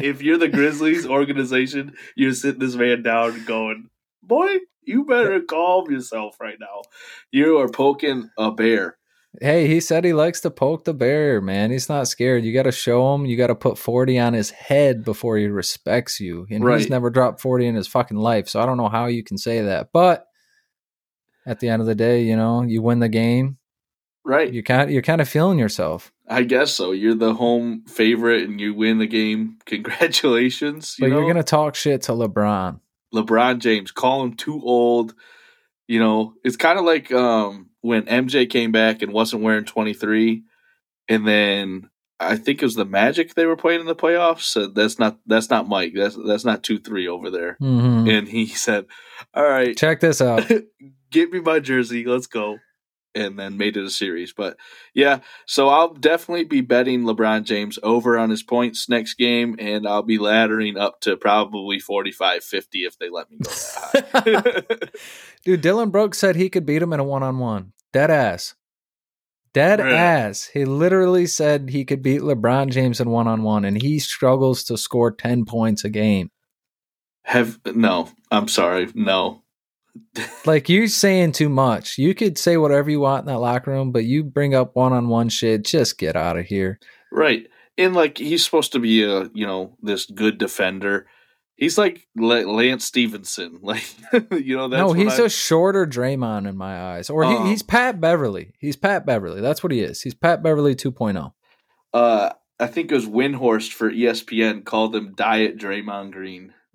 [0.00, 3.88] if you're the Grizzlies organization, you're sitting this man down going,
[4.20, 6.82] boy, you better calm yourself right now.
[7.30, 8.96] You are poking a bear.
[9.40, 11.70] Hey, he said he likes to poke the bear, man.
[11.70, 12.44] He's not scared.
[12.44, 13.26] You got to show him.
[13.26, 16.46] You got to put 40 on his head before he respects you.
[16.50, 16.78] And Right.
[16.80, 18.48] he's never dropped 40 in his fucking life.
[18.48, 19.88] So I don't know how you can say that.
[19.92, 20.26] But
[21.46, 23.58] at the end of the day, you know, you win the game.
[24.24, 24.50] Right.
[24.52, 26.10] You kind you're kind of feeling yourself.
[26.28, 26.92] I guess so.
[26.92, 29.58] You're the home favorite and you win the game.
[29.66, 30.96] Congratulations.
[30.98, 31.16] You But know?
[31.16, 32.80] you're going to talk shit to LeBron.
[33.14, 35.14] LeBron James, call him too old.
[35.86, 40.42] You know, it's kind of like um, when MJ came back and wasn't wearing 23,
[41.06, 44.42] and then I think it was the Magic they were playing in the playoffs.
[44.44, 45.92] So that's not that's not Mike.
[45.94, 47.58] That's that's not two three over there.
[47.60, 48.10] Mhm.
[48.10, 48.86] And he said,
[49.34, 50.50] "All right, Check this out.
[51.10, 52.04] get me my jersey.
[52.06, 52.58] Let's go."
[53.16, 54.32] And then made it a series.
[54.32, 54.56] But
[54.92, 59.86] yeah, so I'll definitely be betting LeBron James over on his points next game, and
[59.86, 63.50] I'll be laddering up to probably 45 50 if they let me go
[63.92, 64.88] that high.
[65.44, 67.73] Dude, Dillon Brooks said he could beat him in a one on one.
[67.94, 68.54] Dead ass.
[69.54, 69.96] Dead Really?
[69.96, 70.50] ass.
[70.52, 74.64] He literally said he could beat LeBron James in one on one, and he struggles
[74.64, 76.30] to score 10 points a game.
[77.22, 79.42] Have no, I'm sorry, no.
[80.44, 81.98] Like, you saying too much.
[81.98, 84.92] You could say whatever you want in that locker room, but you bring up one
[84.92, 86.80] on one shit, just get out of here.
[87.12, 87.46] Right.
[87.78, 91.06] And like he's supposed to be a you know this good defender.
[91.56, 93.84] He's like Lance Stephenson, like
[94.32, 94.68] you know.
[94.68, 97.44] That's no, he's I, a shorter Draymond in my eyes, or he, Oh.
[97.44, 98.54] he's Pat Beverley.
[98.58, 99.40] He's Pat Beverley.
[99.40, 100.02] That's what he is.
[100.02, 100.90] He's Pat Beverley oh.
[100.90, 101.32] 2.0.
[101.92, 106.54] uh, I think it was Windhorst for ESPN called him Diet Draymond Green.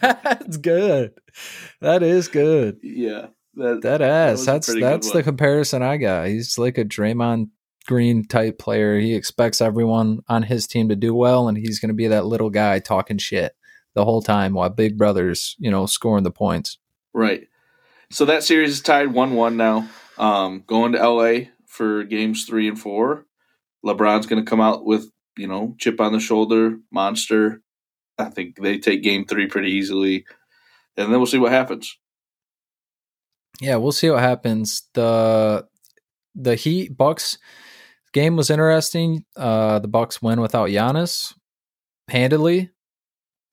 [0.00, 1.12] That's good.
[1.80, 2.78] That is good.
[2.82, 4.42] yeah, that, That ass.
[4.42, 6.28] a That's that's the comparison I got.
[6.28, 7.48] He's like a Draymond
[7.86, 8.98] Green type player.
[8.98, 12.26] He expects everyone on his team to do well, and he's going to be that
[12.26, 13.54] little guy talking shit
[13.94, 16.78] the whole time while Big Brother's you know scoring the points.
[17.12, 17.46] right.
[18.12, 19.88] So that series is tied one-one now.
[20.18, 23.24] Um, going to LA for games three and four.
[23.86, 27.62] LeBron's going to come out with you know chip on the shoulder, monster.
[28.18, 30.26] I think they take game three pretty easily,
[30.96, 31.96] and then we'll see what happens.
[33.60, 34.88] Yeah, we'll see what happens.
[34.94, 35.66] the
[36.34, 37.38] The Heat Bucks
[38.12, 39.24] game was interesting.
[39.36, 41.34] Uh, the Bucks win without Giannis
[42.08, 42.70] handedly.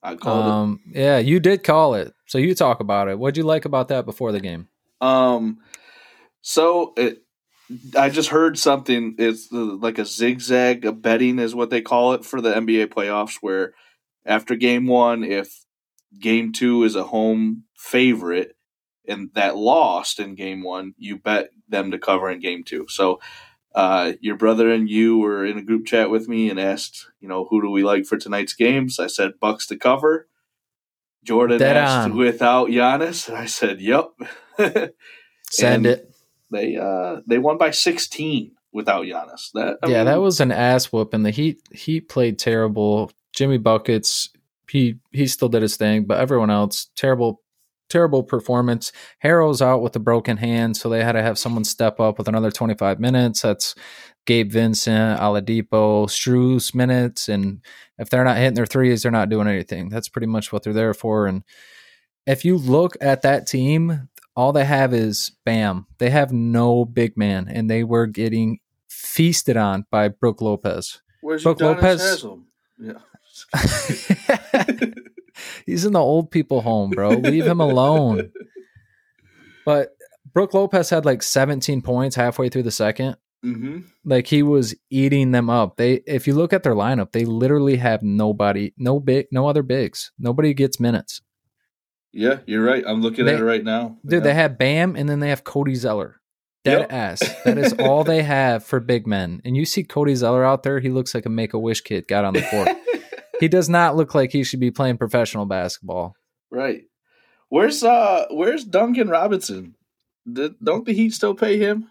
[0.02, 0.50] I called it.
[0.50, 2.12] Um, yeah, you did call it.
[2.26, 3.18] So you talk about it.
[3.18, 4.68] What'd you like about that before the game?
[5.00, 5.58] Um,
[6.40, 7.22] so it,
[7.96, 9.16] I just heard something.
[9.18, 12.86] It's uh, like a zigzag a betting is what they call it for the NBA
[12.86, 13.38] playoffs.
[13.40, 13.74] Where
[14.24, 15.64] after game one, if
[16.18, 18.56] game two is a home favorite
[19.06, 22.86] and that lost in game one, you bet them to cover in game two.
[22.88, 23.20] So.
[23.74, 27.28] Uh, your brother and you were in a group chat with me and asked, you
[27.28, 28.98] know, who do we like for tonight's games?
[28.98, 30.26] I said Bucks to cover.
[31.24, 32.16] Jordan Dead asked on.
[32.16, 34.12] without Giannis, and I said, "Yep."
[35.50, 36.14] Send it.
[36.50, 39.50] they uh they won by 16 without Giannis.
[39.52, 41.22] That I yeah, mean, that was an ass whooping.
[41.22, 43.10] The Heat Heat played terrible.
[43.34, 44.30] Jimmy buckets.
[44.70, 47.42] He he still did his thing, but everyone else terrible,
[47.88, 48.92] terrible performance.
[49.18, 52.28] Herro's out with a broken hand, so they had to have someone step up with
[52.28, 53.42] another twenty five minutes.
[53.42, 53.74] That's
[54.26, 57.60] Gabe Vincent, Oladipo, Strus minutes, and
[57.98, 59.88] if they're not hitting their threes, they're not doing anything.
[59.88, 61.26] That's pretty much what they're there for.
[61.26, 61.42] And
[62.26, 65.86] if you look at that team, all they have is Bam.
[65.98, 71.00] They have no big man, and they were getting feasted on by Brook Lopez.
[71.22, 72.44] Where's Brook Udonis Lopez-?
[72.78, 74.92] Yeah.
[75.66, 77.10] He's in the old people home, bro.
[77.10, 78.30] Leave him alone.
[79.64, 79.90] But
[80.32, 83.16] Brook Lopez had like 17 points halfway through the second.
[83.44, 83.80] Mm-hmm.
[84.04, 85.76] Like he was eating them up.
[85.76, 89.62] They if you look at their lineup, they literally have nobody, no big, no other
[89.62, 90.10] bigs.
[90.18, 91.20] Nobody gets minutes.
[92.12, 92.82] Yeah, you're right.
[92.86, 93.98] I'm looking They- at it right now.
[94.06, 94.24] Dude, yeah.
[94.24, 96.16] they have Bam and then they have Cody Zeller.
[96.64, 96.92] Dead Yep.
[96.92, 97.20] ass.
[97.44, 99.40] That is all they have for big men.
[99.44, 102.08] And you see Cody Zeller out there, he looks like a make a wish kid
[102.08, 102.68] got on the court.
[103.40, 106.14] he does not look like he should be playing professional basketball.
[106.50, 106.82] right.
[107.50, 109.74] Where's uh where's Duncan Robinson?
[110.30, 111.88] Did, don't the Heat still pay him?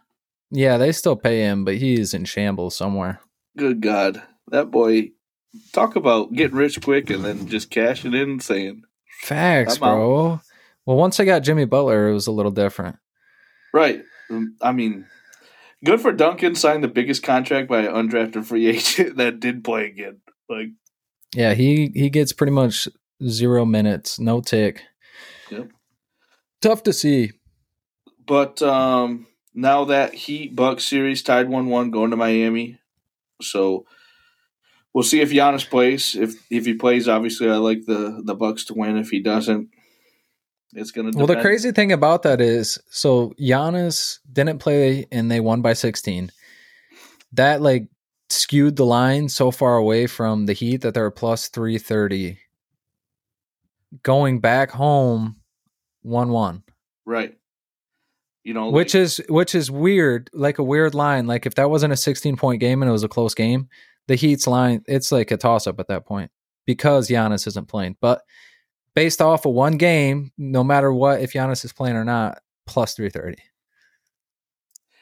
[0.52, 3.20] Yeah, they still pay him, but he is in shambles somewhere.
[3.58, 4.22] Good God.
[4.50, 5.12] That boy
[5.74, 8.84] talk about getting rich quick and then just cashing in and saying,
[9.22, 9.96] Facts, I'm out.
[9.96, 10.42] bro.
[10.86, 12.98] Well, once I got Jimmy Butler, it was a little different.
[13.74, 14.04] Right.
[14.30, 15.06] Um, I mean,
[15.84, 19.88] good for Duncan signed the biggest contract by an undrafted free agent that did play
[19.88, 20.22] again.
[20.48, 20.70] Like,
[21.36, 22.88] Yeah, he he gets pretty much
[23.26, 24.84] zero minutes, no tick.
[25.52, 25.70] Yep.
[26.62, 27.32] Tough to see.
[28.26, 32.80] but um, now that Heat Bucks series tied one one going to Miami,
[33.42, 33.86] so
[34.94, 36.16] we'll see if Giannis plays.
[36.16, 38.98] If if he plays, obviously I like the the Bucks to win.
[38.98, 39.70] If he doesn't,
[40.74, 41.12] it's gonna.
[41.14, 45.74] Well, the crazy thing about that is, so Giannis didn't play and they won by
[45.74, 46.32] 16.
[47.34, 47.88] That like
[48.30, 52.38] skewed the line so far away from the Heat that they're plus 330.
[54.04, 55.38] Going back home,
[56.02, 56.64] one one,
[57.06, 57.36] right?
[58.44, 61.26] You know, which like- is which is weird, like a weird line.
[61.26, 63.70] Like if that wasn't a 16 point game and it was a close game,
[64.08, 66.32] the Heat's line it's like a toss up at that point
[66.66, 67.96] because Giannis isn't playing.
[68.02, 68.24] But
[68.94, 72.94] based off of one game, no matter what, if Giannis is playing or not, plus
[72.94, 73.42] 330.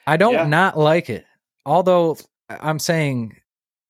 [0.06, 0.48] I don't Yeah.
[0.48, 1.26] not like it.
[1.66, 2.18] Although
[2.50, 3.38] I'm saying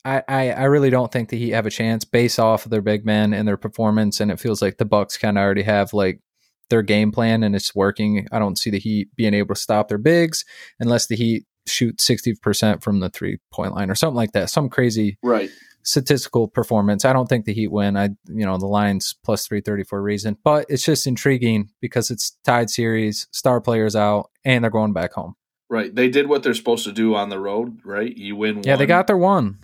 [0.06, 2.82] I, I, I really don't think the Heat have a chance based off of their
[2.82, 5.94] big men and their performance, and it feels like the Bucks kind of already have
[5.94, 6.22] like
[6.70, 8.28] their game plan and it's working.
[8.32, 10.46] I don't see the Heat being able to stop their bigs
[10.80, 14.52] unless the Heat shoot 60% from the three point line or something like that.
[14.52, 15.50] Some crazy right.
[15.84, 17.06] statistical performance.
[17.06, 17.98] I don't think the Heat win.
[17.98, 21.72] I you know the line's plus three thirty for a reason, but it's just intriguing
[21.82, 25.36] because it's tied series, star players out, and they're going back home.
[25.70, 25.94] Right.
[25.94, 28.16] They did what they're supposed to do on the road, right?
[28.16, 29.60] You win Yeah, they got their one.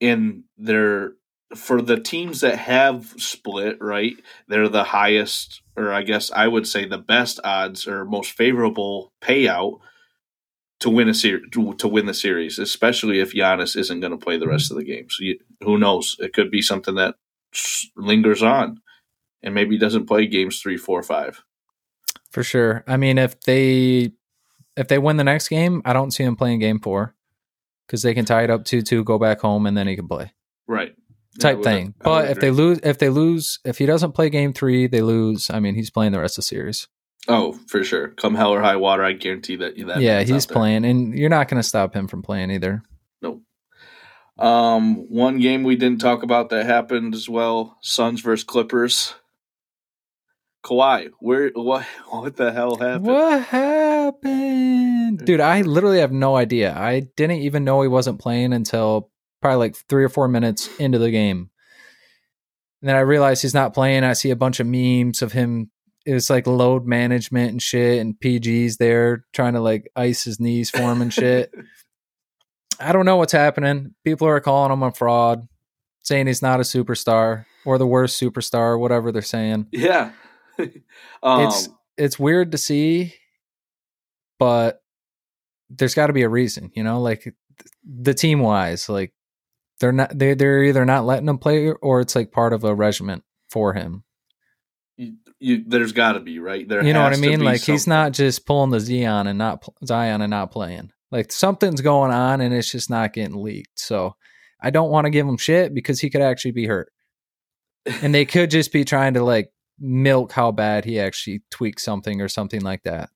[0.00, 1.12] in their
[1.56, 4.14] for the teams that have split, right?
[4.48, 9.12] They're the highest or I guess I would say the best odds or most favorable
[9.22, 9.78] payout
[10.80, 14.16] to win a series to, to win the series, especially if Giannis isn't going to
[14.24, 15.06] play the rest of the game.
[15.10, 15.24] So
[15.62, 16.16] who knows?
[16.18, 17.16] It could be something that
[17.96, 18.80] lingers on,
[19.42, 21.42] and maybe doesn't play games three, four, five.
[22.30, 22.84] For sure.
[22.86, 24.12] I mean, if they
[24.76, 27.14] if they win the next game, I don't see him playing game four
[27.86, 30.08] because they can tie it up two two, go back home, and then he can
[30.08, 30.32] play.
[30.66, 30.94] Right.
[31.38, 31.94] Type yeah, thing.
[32.02, 35.50] But if they lose, if they lose, if he doesn't play game three, they lose.
[35.50, 36.88] I mean, he's playing the rest of the series.
[37.28, 38.08] Oh, for sure.
[38.08, 39.76] Come hell or high water, I guarantee that.
[39.86, 42.82] that yeah, he's playing, and you're not going to stop him from playing either.
[43.22, 43.42] Nope.
[44.38, 49.14] Um, one game we didn't talk about that happened as well: Suns versus Clippers.
[50.64, 53.06] Kawhi, where what what the hell happened?
[53.06, 55.24] What happened?
[55.24, 56.76] Dude, I literally have no idea.
[56.76, 60.98] I didn't even know he wasn't playing until probably like 3 or 4 minutes into
[60.98, 61.50] the game.
[62.82, 64.04] And then I realized he's not playing.
[64.04, 65.70] I see a bunch of memes of him
[66.06, 70.70] it's like load management and shit and PG's there trying to like ice his knees
[70.70, 71.52] for him and shit.
[72.80, 73.94] I don't know what's happening.
[74.04, 75.46] People are calling him a fraud,
[76.02, 79.66] saying he's not a superstar or the worst superstar, whatever they're saying.
[79.70, 80.12] Yeah.
[81.22, 83.14] um, it's it's weird to see,
[84.38, 84.82] but
[85.68, 87.34] there's got to be a reason, you know, like
[87.84, 89.12] the team wise, like
[89.78, 92.74] they're not they they're either not letting him play or it's like part of a
[92.74, 94.04] regiment for him.
[94.96, 96.84] You, you, there's got to be right there.
[96.84, 97.40] You know what I mean?
[97.40, 97.74] Like something.
[97.74, 100.90] he's not just pulling the Zion and not Zion and not playing.
[101.10, 103.80] Like something's going on and it's just not getting leaked.
[103.80, 104.14] So
[104.60, 106.92] I don't want to give him shit because he could actually be hurt,
[107.86, 112.20] and they could just be trying to like milk how bad he actually tweaked something
[112.20, 113.08] or something like that.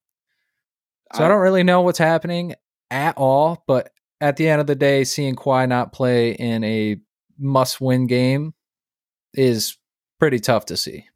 [1.14, 2.54] So I, I don't really know what's happening
[2.90, 6.96] at all, but at the end of the day, seeing Kawhi not play in a
[7.38, 8.54] must win game
[9.34, 9.76] is
[10.18, 11.06] pretty tough to see.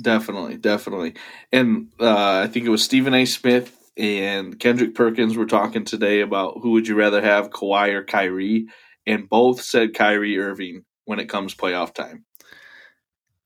[0.00, 1.14] Definitely, definitely.
[1.50, 3.24] And uh, I think it was Stephen A.
[3.24, 8.04] Smith and Kendrick Perkins were talking today about who would you rather have, Kawhi or
[8.04, 8.68] Kyrie,
[9.06, 12.24] and both said Kyrie Irving when it comes playoff time.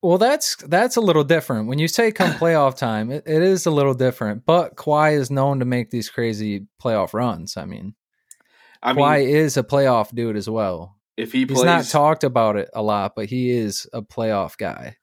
[0.07, 1.67] Well, that's that's a little different.
[1.67, 4.47] When you say come playoff time, it, it is a little different.
[4.47, 7.57] But Kawhi is known to make these crazy playoff runs.
[7.57, 7.97] I mean,
[8.81, 10.95] I Kawhi mean, is a playoff dude as well.
[11.17, 14.57] If he plays, he's not talked about it a lot, but he is a playoff
[14.57, 14.97] guy.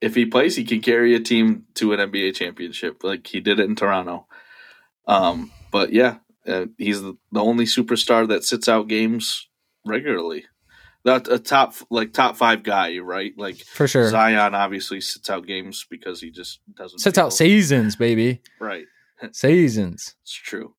[0.00, 3.58] If he plays, he can carry a team to an NBA championship, like he did
[3.58, 4.28] it in Toronto.
[5.08, 9.48] Um, but yeah, uh, he's the, the only superstar that sits out games
[9.84, 10.44] regularly
[11.06, 13.32] that a top like top five guy, right?
[13.36, 14.10] Like for sure.
[14.10, 18.42] Zion obviously sits out games because he just doesn't sits out seasons, baby.
[18.60, 18.86] Right.
[19.32, 20.16] seasons.
[20.22, 20.74] It's true.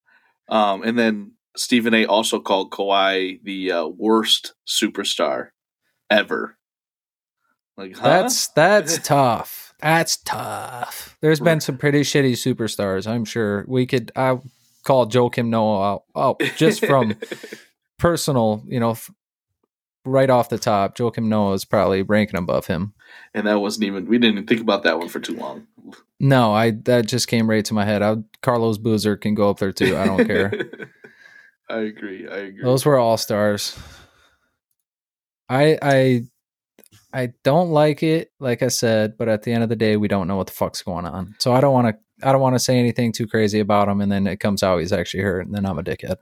[0.50, 2.06] Um, and then Stephen A.
[2.06, 5.50] also called Kawhi the uh, worst superstar
[6.10, 6.58] ever.
[7.78, 8.04] Like huh?
[8.04, 9.74] that's that's tough.
[9.80, 11.18] That's tough.
[11.22, 13.08] There's been some pretty shitty superstars.
[13.08, 14.12] I'm sure we could.
[14.16, 14.40] I
[14.84, 16.04] call Joakim Noah out.
[16.16, 17.16] Oh, just from
[18.00, 18.98] personal, you know,
[20.08, 22.94] right off the top, Joakim Noah is probably ranking above him.
[23.34, 25.68] And that wasn't even we didn't even think about that one for too long.
[26.20, 28.02] No, I that just came right to my head.
[28.02, 29.96] I, Carlos Boozer can go up there too.
[29.98, 30.52] I don't care.
[31.70, 32.28] I agree.
[32.28, 32.64] I agree.
[32.64, 33.78] Those were all stars.
[35.50, 36.24] I I
[37.14, 40.08] I don't like it, like I said, but at the end of the day, we
[40.08, 41.36] don't know what the fuck's going on.
[41.40, 44.02] So I don't want to I don't want to say anything too crazy about him,
[44.02, 46.18] and then it comes out he's actually hurt, and then I'm a dickhead.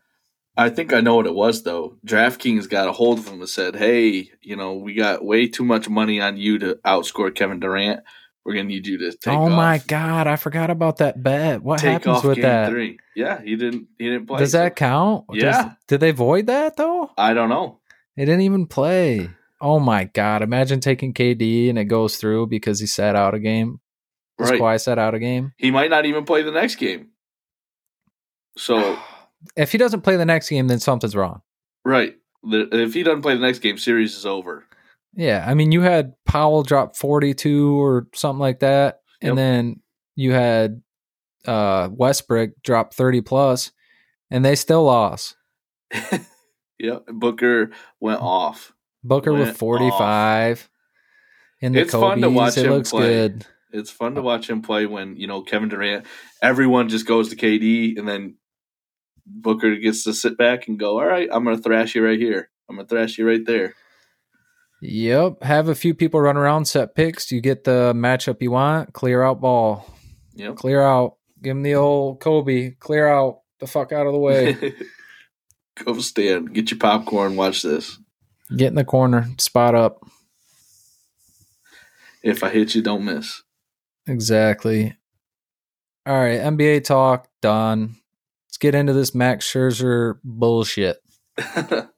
[0.57, 1.97] I think I know what it was though.
[2.05, 5.65] DraftKings got a hold of him and said, "Hey, you know, we got way too
[5.65, 8.01] much money on you to outscore Kevin Durant.
[8.45, 11.61] We're gonna need you to take." Oh my god, I forgot about that bet.
[11.61, 12.69] What happens with that?
[12.69, 12.99] Three.
[13.15, 13.87] Yeah, he didn't.
[13.97, 14.39] He didn't play.
[14.39, 14.59] Does so.
[14.59, 15.25] that count?
[15.31, 15.63] Yeah.
[15.63, 17.11] Does, did they void that though?
[17.17, 17.79] I don't know.
[18.15, 19.29] They didn't even play.
[19.59, 20.41] Oh my god!
[20.41, 23.79] Imagine taking KD and it goes through because he sat out a game.
[24.37, 24.59] That's right.
[24.59, 25.53] why I sat out a game.
[25.57, 27.09] He might not even play the next game.
[28.57, 28.97] So
[29.55, 31.41] if he doesn't play the next game, then something's wrong.
[31.83, 32.15] Right.
[32.43, 34.65] If he doesn't play the next game, series is over.
[35.15, 39.35] Yeah, I mean, you had Powell drop forty-two or something like that, and yep.
[39.37, 39.79] then
[40.15, 40.81] you had
[41.45, 43.71] uh, Westbrook drop thirty plus,
[44.29, 45.37] and they still lost.
[46.77, 48.73] yeah, Booker went off.
[49.03, 50.59] Booker went with forty-five.
[50.59, 50.69] Off.
[51.61, 53.07] In the it's Kobe's, fun to watch it him looks play.
[53.07, 53.45] good.
[53.71, 56.05] It's fun to watch him play when you know Kevin Durant.
[56.41, 58.35] Everyone just goes to KD, and then
[59.25, 62.19] Booker gets to sit back and go, all right, I'm going to thrash you right
[62.19, 62.49] here.
[62.69, 63.75] I'm going to thrash you right there.
[64.81, 65.43] Yep.
[65.43, 67.31] Have a few people run around, set picks.
[67.31, 68.93] You get the matchup you want.
[68.93, 69.91] Clear out ball.
[70.35, 70.55] Yep.
[70.55, 71.17] Clear out.
[71.41, 72.71] Give him the old Kobe.
[72.71, 73.39] Clear out.
[73.59, 74.73] The fuck out of the way.
[75.83, 76.53] Go stand.
[76.53, 77.35] Get your popcorn.
[77.35, 77.97] Watch this.
[78.55, 79.27] Get in the corner.
[79.37, 80.05] Spot up.
[82.21, 83.43] If I hit you, don't miss.
[84.07, 84.95] Exactly.
[86.05, 86.39] All right.
[86.39, 87.97] NBA talk done
[88.55, 91.03] let's get into this Max Scherzer bullshit.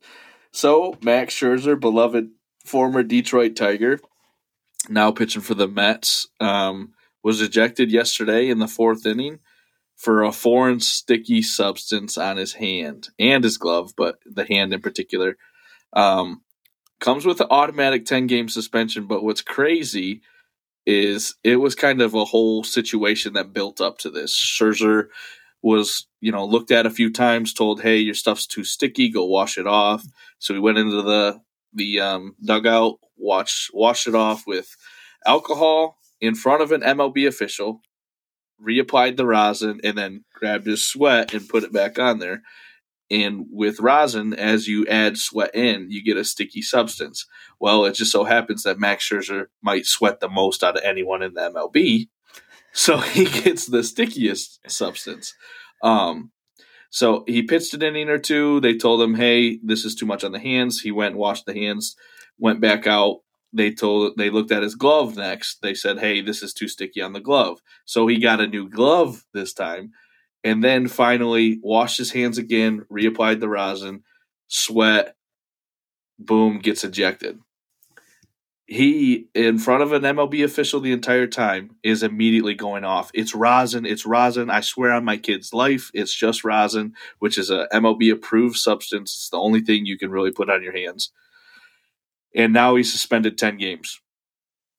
[0.52, 2.30] so Max Scherzer, beloved
[2.66, 4.00] former Detroit Tiger,
[4.90, 6.94] now pitching for the Mets, um,
[7.24, 9.38] was ejected yesterday in the fourth inning
[9.98, 14.82] for a foreign sticky substance on his hand and his glove, but the hand in
[14.82, 15.38] particular.
[15.94, 16.42] Um,
[17.00, 20.22] comes with an automatic 10 game suspension, but what's crazy
[20.88, 24.36] is it was kind of a whole situation that built up to this.
[24.36, 25.10] Scherzer
[25.68, 29.26] was, you know, looked at a few times, told, "Hey, your stuff's too sticky, go
[29.26, 30.04] wash it off."
[30.40, 31.42] So he went into the
[31.74, 34.76] the um, dugout, watch washed it off with
[35.26, 37.82] alcohol in front of an MLB official,
[38.66, 42.42] reapplied the rosin, and then grabbed his sweat and put it back on there.
[43.10, 47.26] And with rosin, as you add sweat in, you get a sticky substance.
[47.60, 51.24] Well, it just so happens that Max Scherzer might sweat the most out of anyone
[51.24, 52.10] in the MLB.
[52.78, 55.34] So he gets the stickiest substance.
[55.84, 56.32] Um,
[56.92, 58.62] so he pitched an inning or two.
[58.62, 60.80] They told him, hey, this is too much on the hands.
[60.82, 61.96] He went, and washed the hands,
[62.40, 63.20] went back out.
[63.54, 65.62] They told they looked at his glove next.
[65.62, 68.70] They said, "Hey, this is too sticky on the glove." So he got a new
[68.70, 69.94] glove this time
[70.44, 74.04] and then finally washed his hands again, reapplied the rosin,
[74.48, 75.16] sweat,
[76.20, 77.40] boom, gets ejected.
[78.68, 83.10] He, in front of an MLB official the entire time, is immediately going off.
[83.14, 84.50] It's rosin, it's rosin.
[84.50, 89.16] I swear on my kid's life, it's just rosin, which is a MLB approved substance.
[89.16, 91.12] It's the only thing you can really put on your hands.
[92.36, 94.02] And now he's suspended 10 games.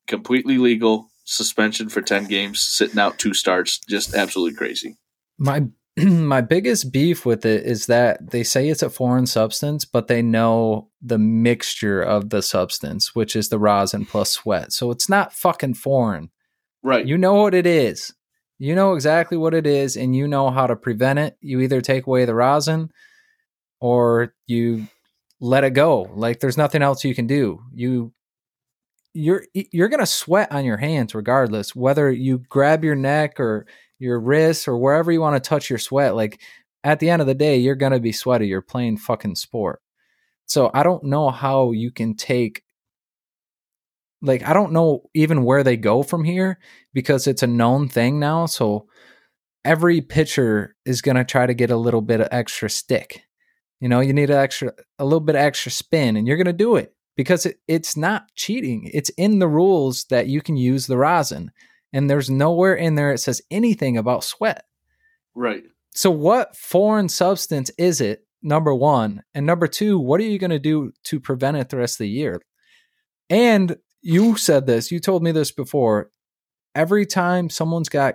[0.07, 3.79] Completely legal, suspension for 10 games, sitting out two starts.
[3.79, 4.99] Just absolutely crazy
[5.39, 5.65] my
[6.07, 10.23] my biggest beef with it is that they say it's a foreign substance, but they
[10.23, 14.73] know the mixture of the substance, which is the rosin plus sweat.
[14.73, 16.31] So it's not fucking foreign.
[16.83, 17.07] Right.
[17.07, 18.15] You know what it is.
[18.59, 21.37] You know exactly what it is and you know how to prevent it.
[21.41, 22.91] You either take away the rosin
[23.81, 24.89] or you
[25.41, 26.11] let it go.
[26.15, 27.61] Like there's nothing else you can do.
[27.73, 28.13] You
[29.15, 33.67] you're you're going to sweat on your hands regardless whether you grab your neck or
[33.99, 36.41] your wrists or wherever you want to touch your sweat like
[36.85, 39.81] at the end of the day you're going to be sweaty you're playing fucking sport.
[40.47, 42.63] So i don't know how you can take
[44.23, 46.59] like i don't know even where they go from here
[46.93, 48.89] because it's a known thing now so
[49.69, 53.23] every pitcher is going to try to get a little bit of extra stick.
[53.81, 56.47] You know you need an extra a little bit of extra spin and you're going
[56.47, 58.91] to do it because it, it's not cheating.
[58.93, 61.53] It's in the rules that you can use the rosin
[61.93, 64.65] and there's nowhere in there it says anything about sweat.
[65.35, 65.65] Right.
[65.91, 68.25] So what foreign substance is it?
[68.41, 71.77] Number 1, and number 2, what are you going to do to prevent it the
[71.77, 72.41] rest of the year?
[73.29, 76.11] And you said this, you told me this before.
[76.73, 78.15] Every time someone's got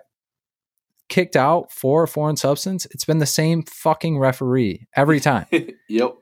[1.10, 5.46] kicked out for a foreign substance, it's been the same fucking referee every time.
[5.90, 6.16] yep.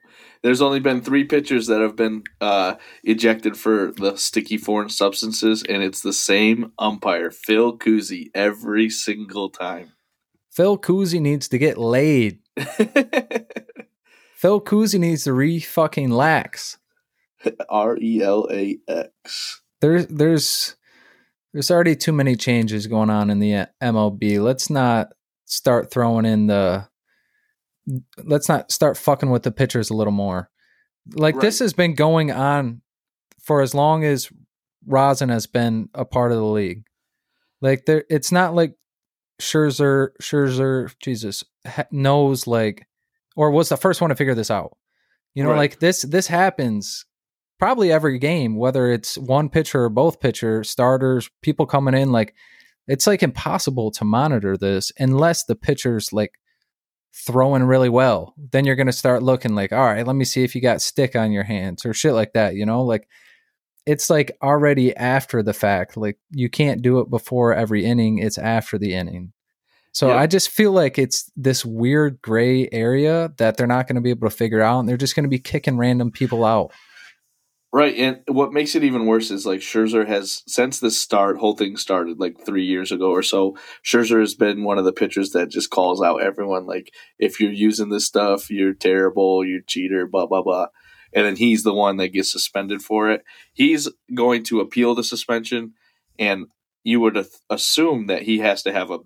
[0.43, 5.63] There's only been three pitchers that have been uh, ejected for the sticky foreign substances,
[5.63, 9.91] and it's the same umpire, Phil Cuzzi, every single time.
[10.51, 12.39] Phil Cuzzi needs to get laid.
[14.35, 16.77] Phil Cuzzi needs to re fucking lax.
[17.69, 19.61] R E L A X.
[19.79, 20.75] There's there's
[21.53, 24.41] there's already too many changes going on in the MLB.
[24.41, 25.09] Let's not
[25.45, 26.87] start throwing in the
[28.23, 30.49] let's not start fucking with the pitchers a little more.
[31.13, 31.41] Like right.
[31.41, 32.81] this has been going on
[33.41, 34.29] for as long as
[34.85, 36.83] Rosin has been a part of the league.
[37.61, 38.75] Like there, it's not like
[39.39, 41.43] Scherzer, Scherzer, Jesus
[41.91, 42.87] knows like,
[43.35, 44.77] or was the first one to figure this out.
[45.33, 45.57] You know, right.
[45.57, 47.05] like this, this happens
[47.57, 52.11] probably every game, whether it's one pitcher or both pitcher starters, people coming in.
[52.11, 52.33] Like
[52.87, 56.33] it's like impossible to monitor this unless the pitcher's like
[57.13, 58.33] throwing really well.
[58.37, 60.81] Then you're going to start looking like, all right, let me see if you got
[60.81, 62.83] stick on your hands or shit like that, you know?
[62.83, 63.07] Like
[63.85, 65.97] it's like already after the fact.
[65.97, 69.33] Like you can't do it before every inning, it's after the inning.
[69.93, 70.15] So yeah.
[70.15, 74.11] I just feel like it's this weird gray area that they're not going to be
[74.11, 76.71] able to figure out and they're just going to be kicking random people out.
[77.73, 81.55] Right, and what makes it even worse is like Scherzer has since the start, whole
[81.55, 83.55] thing started like three years ago or so.
[83.81, 87.49] Scherzer has been one of the pitchers that just calls out everyone like, if you're
[87.49, 90.67] using this stuff, you're terrible, you're cheater, blah blah blah.
[91.13, 93.23] And then he's the one that gets suspended for it.
[93.53, 95.73] He's going to appeal the suspension,
[96.19, 96.47] and
[96.83, 98.99] you would assume that he has to have a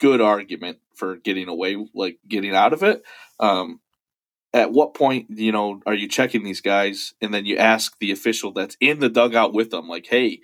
[0.00, 3.02] good argument for getting away, like getting out of it.
[3.38, 3.80] Um,
[4.54, 7.14] at what point you know are you checking these guys?
[7.20, 10.40] And then you ask the official that's in the dugout with them like hey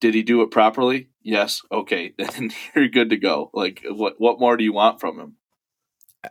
[0.00, 1.10] did he do it properly?
[1.22, 1.62] Yes.
[1.70, 2.12] Okay.
[2.18, 3.50] Then you're good to go.
[3.54, 5.36] Like what what more do you want from him?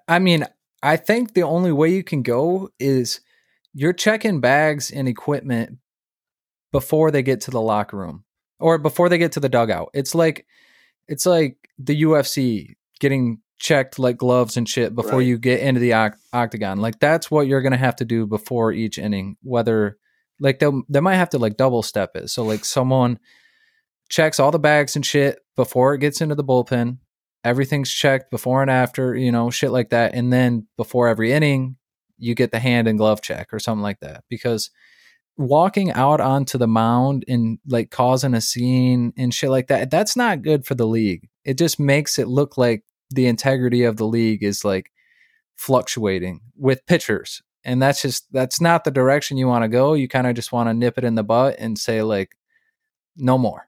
[0.08, 0.46] I mean,
[0.84, 3.22] I think the only way you can go is
[3.74, 5.78] you're checking bags and equipment
[6.72, 8.24] before they get to the locker room
[8.60, 9.90] or before they get to the dugout.
[9.94, 10.46] It's like
[11.08, 15.28] it's like the UFC getting checked like gloves and shit before Right.
[15.28, 16.80] you get into the oct- octagon.
[16.80, 19.38] Like that's what you're gonna have to do before each inning.
[19.44, 19.98] Whether
[20.40, 22.30] like they they might have to like double step it.
[22.30, 23.20] So like someone
[24.10, 26.98] checks all the bags and shit before it gets into the bullpen.
[27.44, 30.14] Everything's checked before and after, you know, shit like that.
[30.16, 31.78] And then before every inning,
[32.18, 34.24] you get the hand and glove check or something like that.
[34.30, 34.70] Because
[35.38, 40.16] walking out onto the mound and like causing a scene and shit like that, that's
[40.16, 41.30] not good for the league.
[41.46, 44.92] It just makes it look like the integrity of the league is like
[45.56, 47.42] fluctuating with pitchers.
[47.64, 49.94] And that's just that's not the direction you want to go.
[49.94, 52.32] You kind of just want to nip it in the butt and say like
[53.16, 53.68] no more.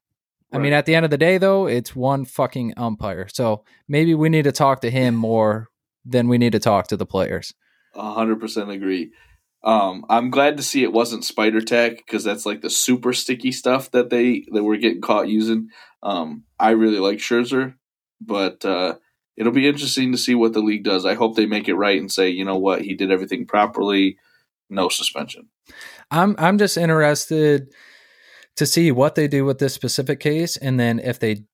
[0.52, 3.28] I mean, at the end of the day, though, it's one fucking umpire.
[3.28, 5.70] So maybe we need to talk to him more
[6.06, 7.54] than we need to talk to the players.
[7.96, 9.12] A hundred percent agree.
[9.64, 13.52] Um, I'm glad to see it wasn't spider tack because that's like the super sticky
[13.52, 15.70] stuff that they that we're getting caught using.
[16.02, 17.76] Um, I really like Scherzer,
[18.20, 18.96] but uh,
[19.38, 21.06] it'll be interesting to see what the league does.
[21.06, 24.18] I hope they make it right and say, you know what, he did everything properly,
[24.70, 25.50] no suspension.
[26.12, 27.74] I'm I'm just interested
[28.56, 31.46] to see what they do with this specific case, and then if they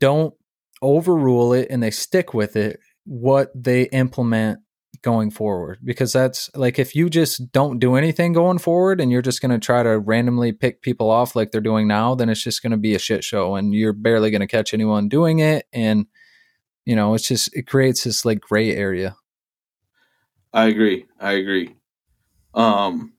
[0.00, 0.34] don't
[0.82, 4.60] overrule it and they stick with it, what they implement
[5.02, 5.78] going forward.
[5.84, 9.52] Because that's like if you just don't do anything going forward and you're just going
[9.52, 12.72] to try to randomly pick people off like they're doing now, then it's just going
[12.72, 16.06] to be a shit show, and you're barely going to catch anyone doing it, and
[16.88, 19.14] you know it's just it creates this like gray area.
[20.54, 21.04] I agree.
[21.20, 21.76] I agree.
[22.54, 23.12] Um,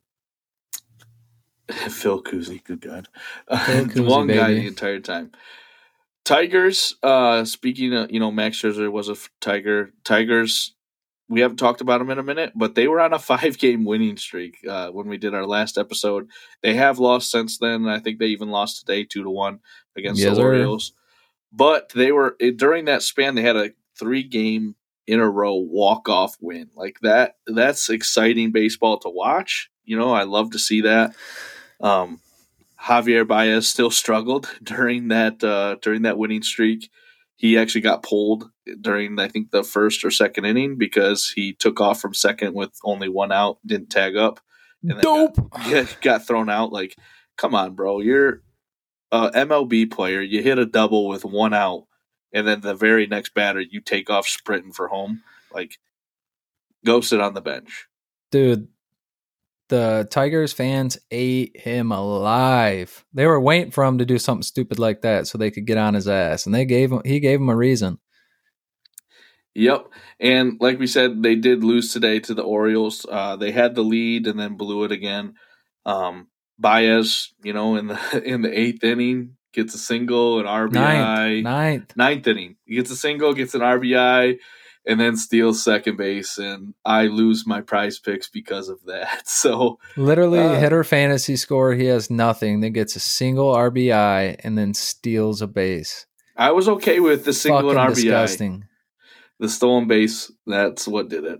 [1.72, 3.08] Phil Cuzzi, good God,
[3.66, 5.32] Phil the one guy the entire time.
[6.26, 6.96] Tigers.
[7.04, 9.94] Uh, speaking of, you know, Max Scherzer was a f- Tiger.
[10.04, 10.74] Tigers.
[11.28, 14.18] We haven't talked about them in a minute, but they were on a five-game winning
[14.18, 16.28] streak uh, when we did our last episode.
[16.64, 17.88] They have lost since then.
[17.88, 19.60] I think they even lost today, two to one
[19.96, 20.42] against Yes, the.
[20.42, 20.94] Orioles.
[21.52, 23.36] But they were during that span.
[23.36, 24.76] They had a three-game
[25.08, 27.38] in a row walk-off win like that.
[27.48, 29.70] That's exciting baseball to watch.
[29.84, 31.16] You know, I love to see that.
[31.82, 32.20] Um,
[32.80, 36.90] Javier Baez still struggled during that uh, during that winning streak.
[37.36, 38.50] He actually got pulled
[38.82, 42.78] during I think the first or second inning because he took off from second with
[42.84, 44.40] only one out, didn't tag up,
[44.84, 45.50] and Dope.
[45.52, 46.72] Got, yeah, got thrown out.
[46.72, 46.96] Like,
[47.38, 48.42] come on, bro, you're
[49.12, 50.22] a MLB player.
[50.22, 51.86] You hit a double with one out,
[52.34, 55.22] and then the very next batter you take off sprinting for home.
[55.54, 55.78] Like,
[56.86, 57.88] go sit on the bench.
[58.32, 58.68] dude
[59.70, 64.80] the tigers fans ate him alive they were waiting for him to do something stupid
[64.80, 67.40] like that so they could get on his ass and they gave him he gave
[67.40, 68.00] him a reason
[69.56, 69.90] Yep.
[70.22, 73.06] And like we said, they did lose today to the Orioles.
[73.10, 75.34] Uh, they had the lead and then blew it again.
[75.86, 76.29] Um,
[76.60, 80.72] Baez, you know, in the in the eighth inning, gets a single, an RBI.
[80.74, 84.38] ninth ninth Ninth inning, he gets a single, gets an RBI,
[84.86, 86.38] and then steals second base.
[86.38, 89.24] And I lose my PrizePicks because of that.
[89.28, 94.58] So literally Uh, hitter fantasy score he has nothing then gets a single rbi and
[94.58, 96.06] then steals a base
[96.36, 97.96] I was okay with the single fucking and RBI.
[97.96, 98.66] disgusting
[99.40, 101.40] The stolen base, that's what did it.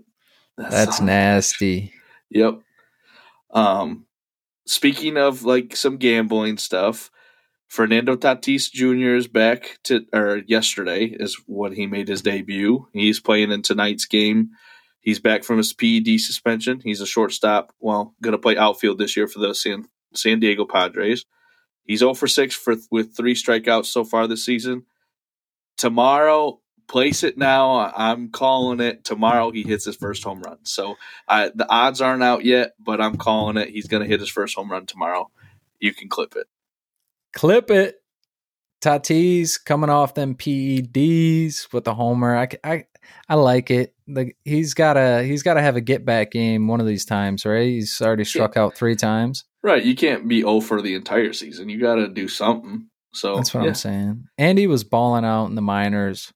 [0.58, 1.06] that's all.
[1.08, 1.94] nasty
[2.30, 2.60] Yep.
[3.52, 4.06] Um,
[4.70, 7.10] speaking of like some gambling stuff,
[7.68, 9.16] Fernando Tatis Jr.
[9.16, 12.88] is back to or yesterday is when he made his debut.
[12.94, 14.52] He's playing in tonight's game.
[15.02, 16.82] He's back from his PED suspension.
[16.84, 17.74] He's a shortstop.
[17.80, 21.26] Well, going to play outfield this year for the San, San Diego Padres.
[21.84, 24.84] He's 0 for 6 for with three strikeouts so far this season.
[25.78, 26.60] Tomorrow,
[26.90, 27.92] place it now.
[27.96, 29.06] I'm calling it.
[29.06, 30.58] Tomorrow he hits his first home run.
[30.64, 30.96] So
[31.28, 33.70] I, the odds aren't out yet, but I'm calling it.
[33.70, 35.30] He's going to hit his first home run tomorrow.
[35.80, 36.48] You can clip it.
[37.34, 37.96] clip it
[38.82, 42.86] tatis coming off them peds with the homer i i,
[43.28, 46.88] I like it like he's gotta he's gotta have a get back game one of
[46.88, 49.84] these times right he's already struck out three times Right.
[49.84, 51.68] You can't be 0 for the entire season.
[51.68, 52.88] You got to do something.
[53.14, 56.32] So that's what Oh, yeah, i'm saying and he was balling out in the minors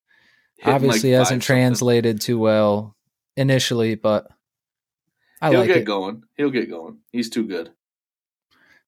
[0.66, 1.55] obviously like hasn't something.
[1.55, 2.95] translated too well
[3.36, 4.28] initially but
[5.41, 6.24] i He'll like get it going.
[6.38, 6.99] He'll get going.
[7.11, 7.72] He's too good.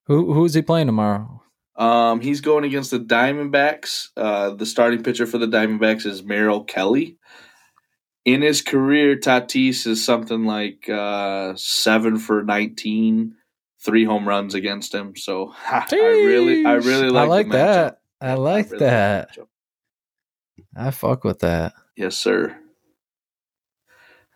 [0.04, 1.42] who who's he playing tomorrow
[1.76, 4.08] Um, he's going against the Diamondbacks.
[4.16, 7.18] Uh, the starting pitcher for the Diamondbacks is Merrill Kelly.
[8.24, 13.34] In his career, Tatis is something like uh, seven for 19,
[13.80, 15.14] three home runs against him.
[15.14, 17.24] So ha, I really, I really like.
[17.24, 19.46] I like that i like really the that matchup.
[20.76, 22.54] I fuck with that Yes, sir.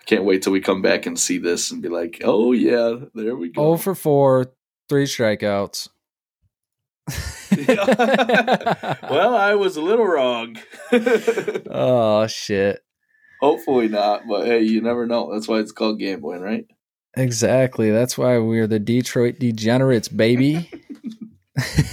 [0.00, 2.96] I Can't wait till we come back and see this and be like, oh yeah,
[3.14, 3.62] there we go.
[3.62, 4.52] Oh for four,
[4.88, 5.90] three strikeouts.
[9.10, 10.56] well, I was a little wrong.
[11.70, 12.80] oh shit.
[13.40, 15.32] Hopefully not, but hey, you never know.
[15.32, 16.66] That's why it's called gambling, right?
[17.16, 17.90] Exactly.
[17.90, 20.70] That's why we're the Detroit Degenerates, baby.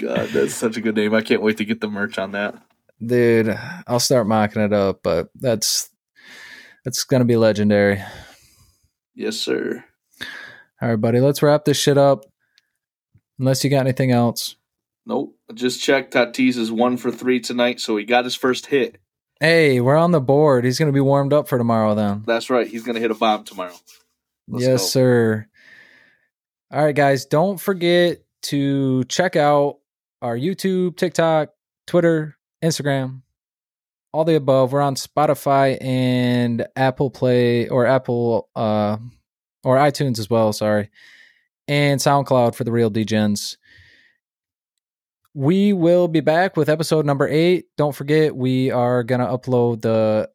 [0.00, 1.14] God, that's such a good name.
[1.14, 2.60] I can't wait to get the merch on that.
[3.04, 5.88] Dude, I'll start mocking it up, but that's
[6.84, 8.02] that's gonna be legendary.
[9.14, 9.84] Yes, sir.
[10.82, 11.20] All right, buddy.
[11.20, 12.24] Let's wrap this shit up.
[13.38, 14.56] Unless you got anything else.
[15.06, 15.36] Nope.
[15.54, 16.14] Just checked.
[16.14, 18.98] Tatis is one for three tonight, so he got his first hit.
[19.40, 20.64] Hey, we're on the board.
[20.64, 22.22] He's going to be warmed up for tomorrow, then.
[22.26, 22.66] That's right.
[22.66, 23.74] He's going to hit a bomb tomorrow.
[24.46, 24.86] Let's yes, go.
[24.86, 25.46] sir.
[26.70, 27.24] All right, guys.
[27.24, 29.78] Don't forget to check out
[30.20, 31.48] our YouTube, TikTok,
[31.86, 33.22] Twitter, Instagram,
[34.12, 34.72] all the above.
[34.72, 38.96] We're on Spotify and Apple Play or Apple uh
[39.62, 40.90] or iTunes as well, sorry.
[41.68, 43.56] And SoundCloud for the real DGens.
[45.34, 47.66] We will be back with episode number eight.
[47.76, 50.28] Don't forget, we are to upload the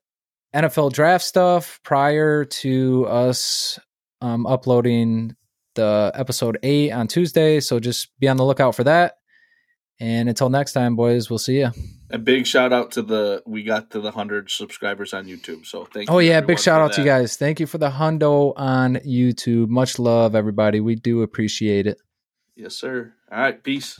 [0.56, 3.78] NFL draft stuff prior to us
[4.22, 5.36] um, uploading
[5.76, 7.60] the episode eight on Tuesday.
[7.60, 9.18] So just be on the lookout for that.
[10.00, 11.72] And until next time, boys, we'll see you.
[12.12, 15.66] A big shout out to the we got to the hundred subscribers on YouTube.
[15.66, 16.10] So thank.
[16.10, 16.30] Oh, you.
[16.30, 16.96] Oh yeah, big shout out that.
[16.98, 17.36] to you guys.
[17.36, 19.70] Thank you for the hundo on YouTube.
[19.70, 20.80] Much love, everybody.
[20.80, 22.00] We do appreciate it.
[22.56, 23.14] Yes, sir.
[23.32, 24.00] All right, peace.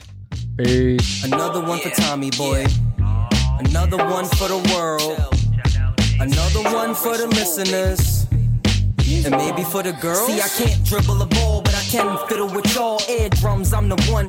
[0.56, 1.24] Peace.
[1.24, 2.64] Another one for Tommy boy.
[3.58, 5.18] Another one for the world.
[6.18, 8.26] Another one for the listeners.
[9.24, 10.26] And maybe for the girls.
[10.26, 13.72] See, I can't dribble a ball, but I can fiddle with y'all eardrums.
[13.74, 14.24] I'm the one.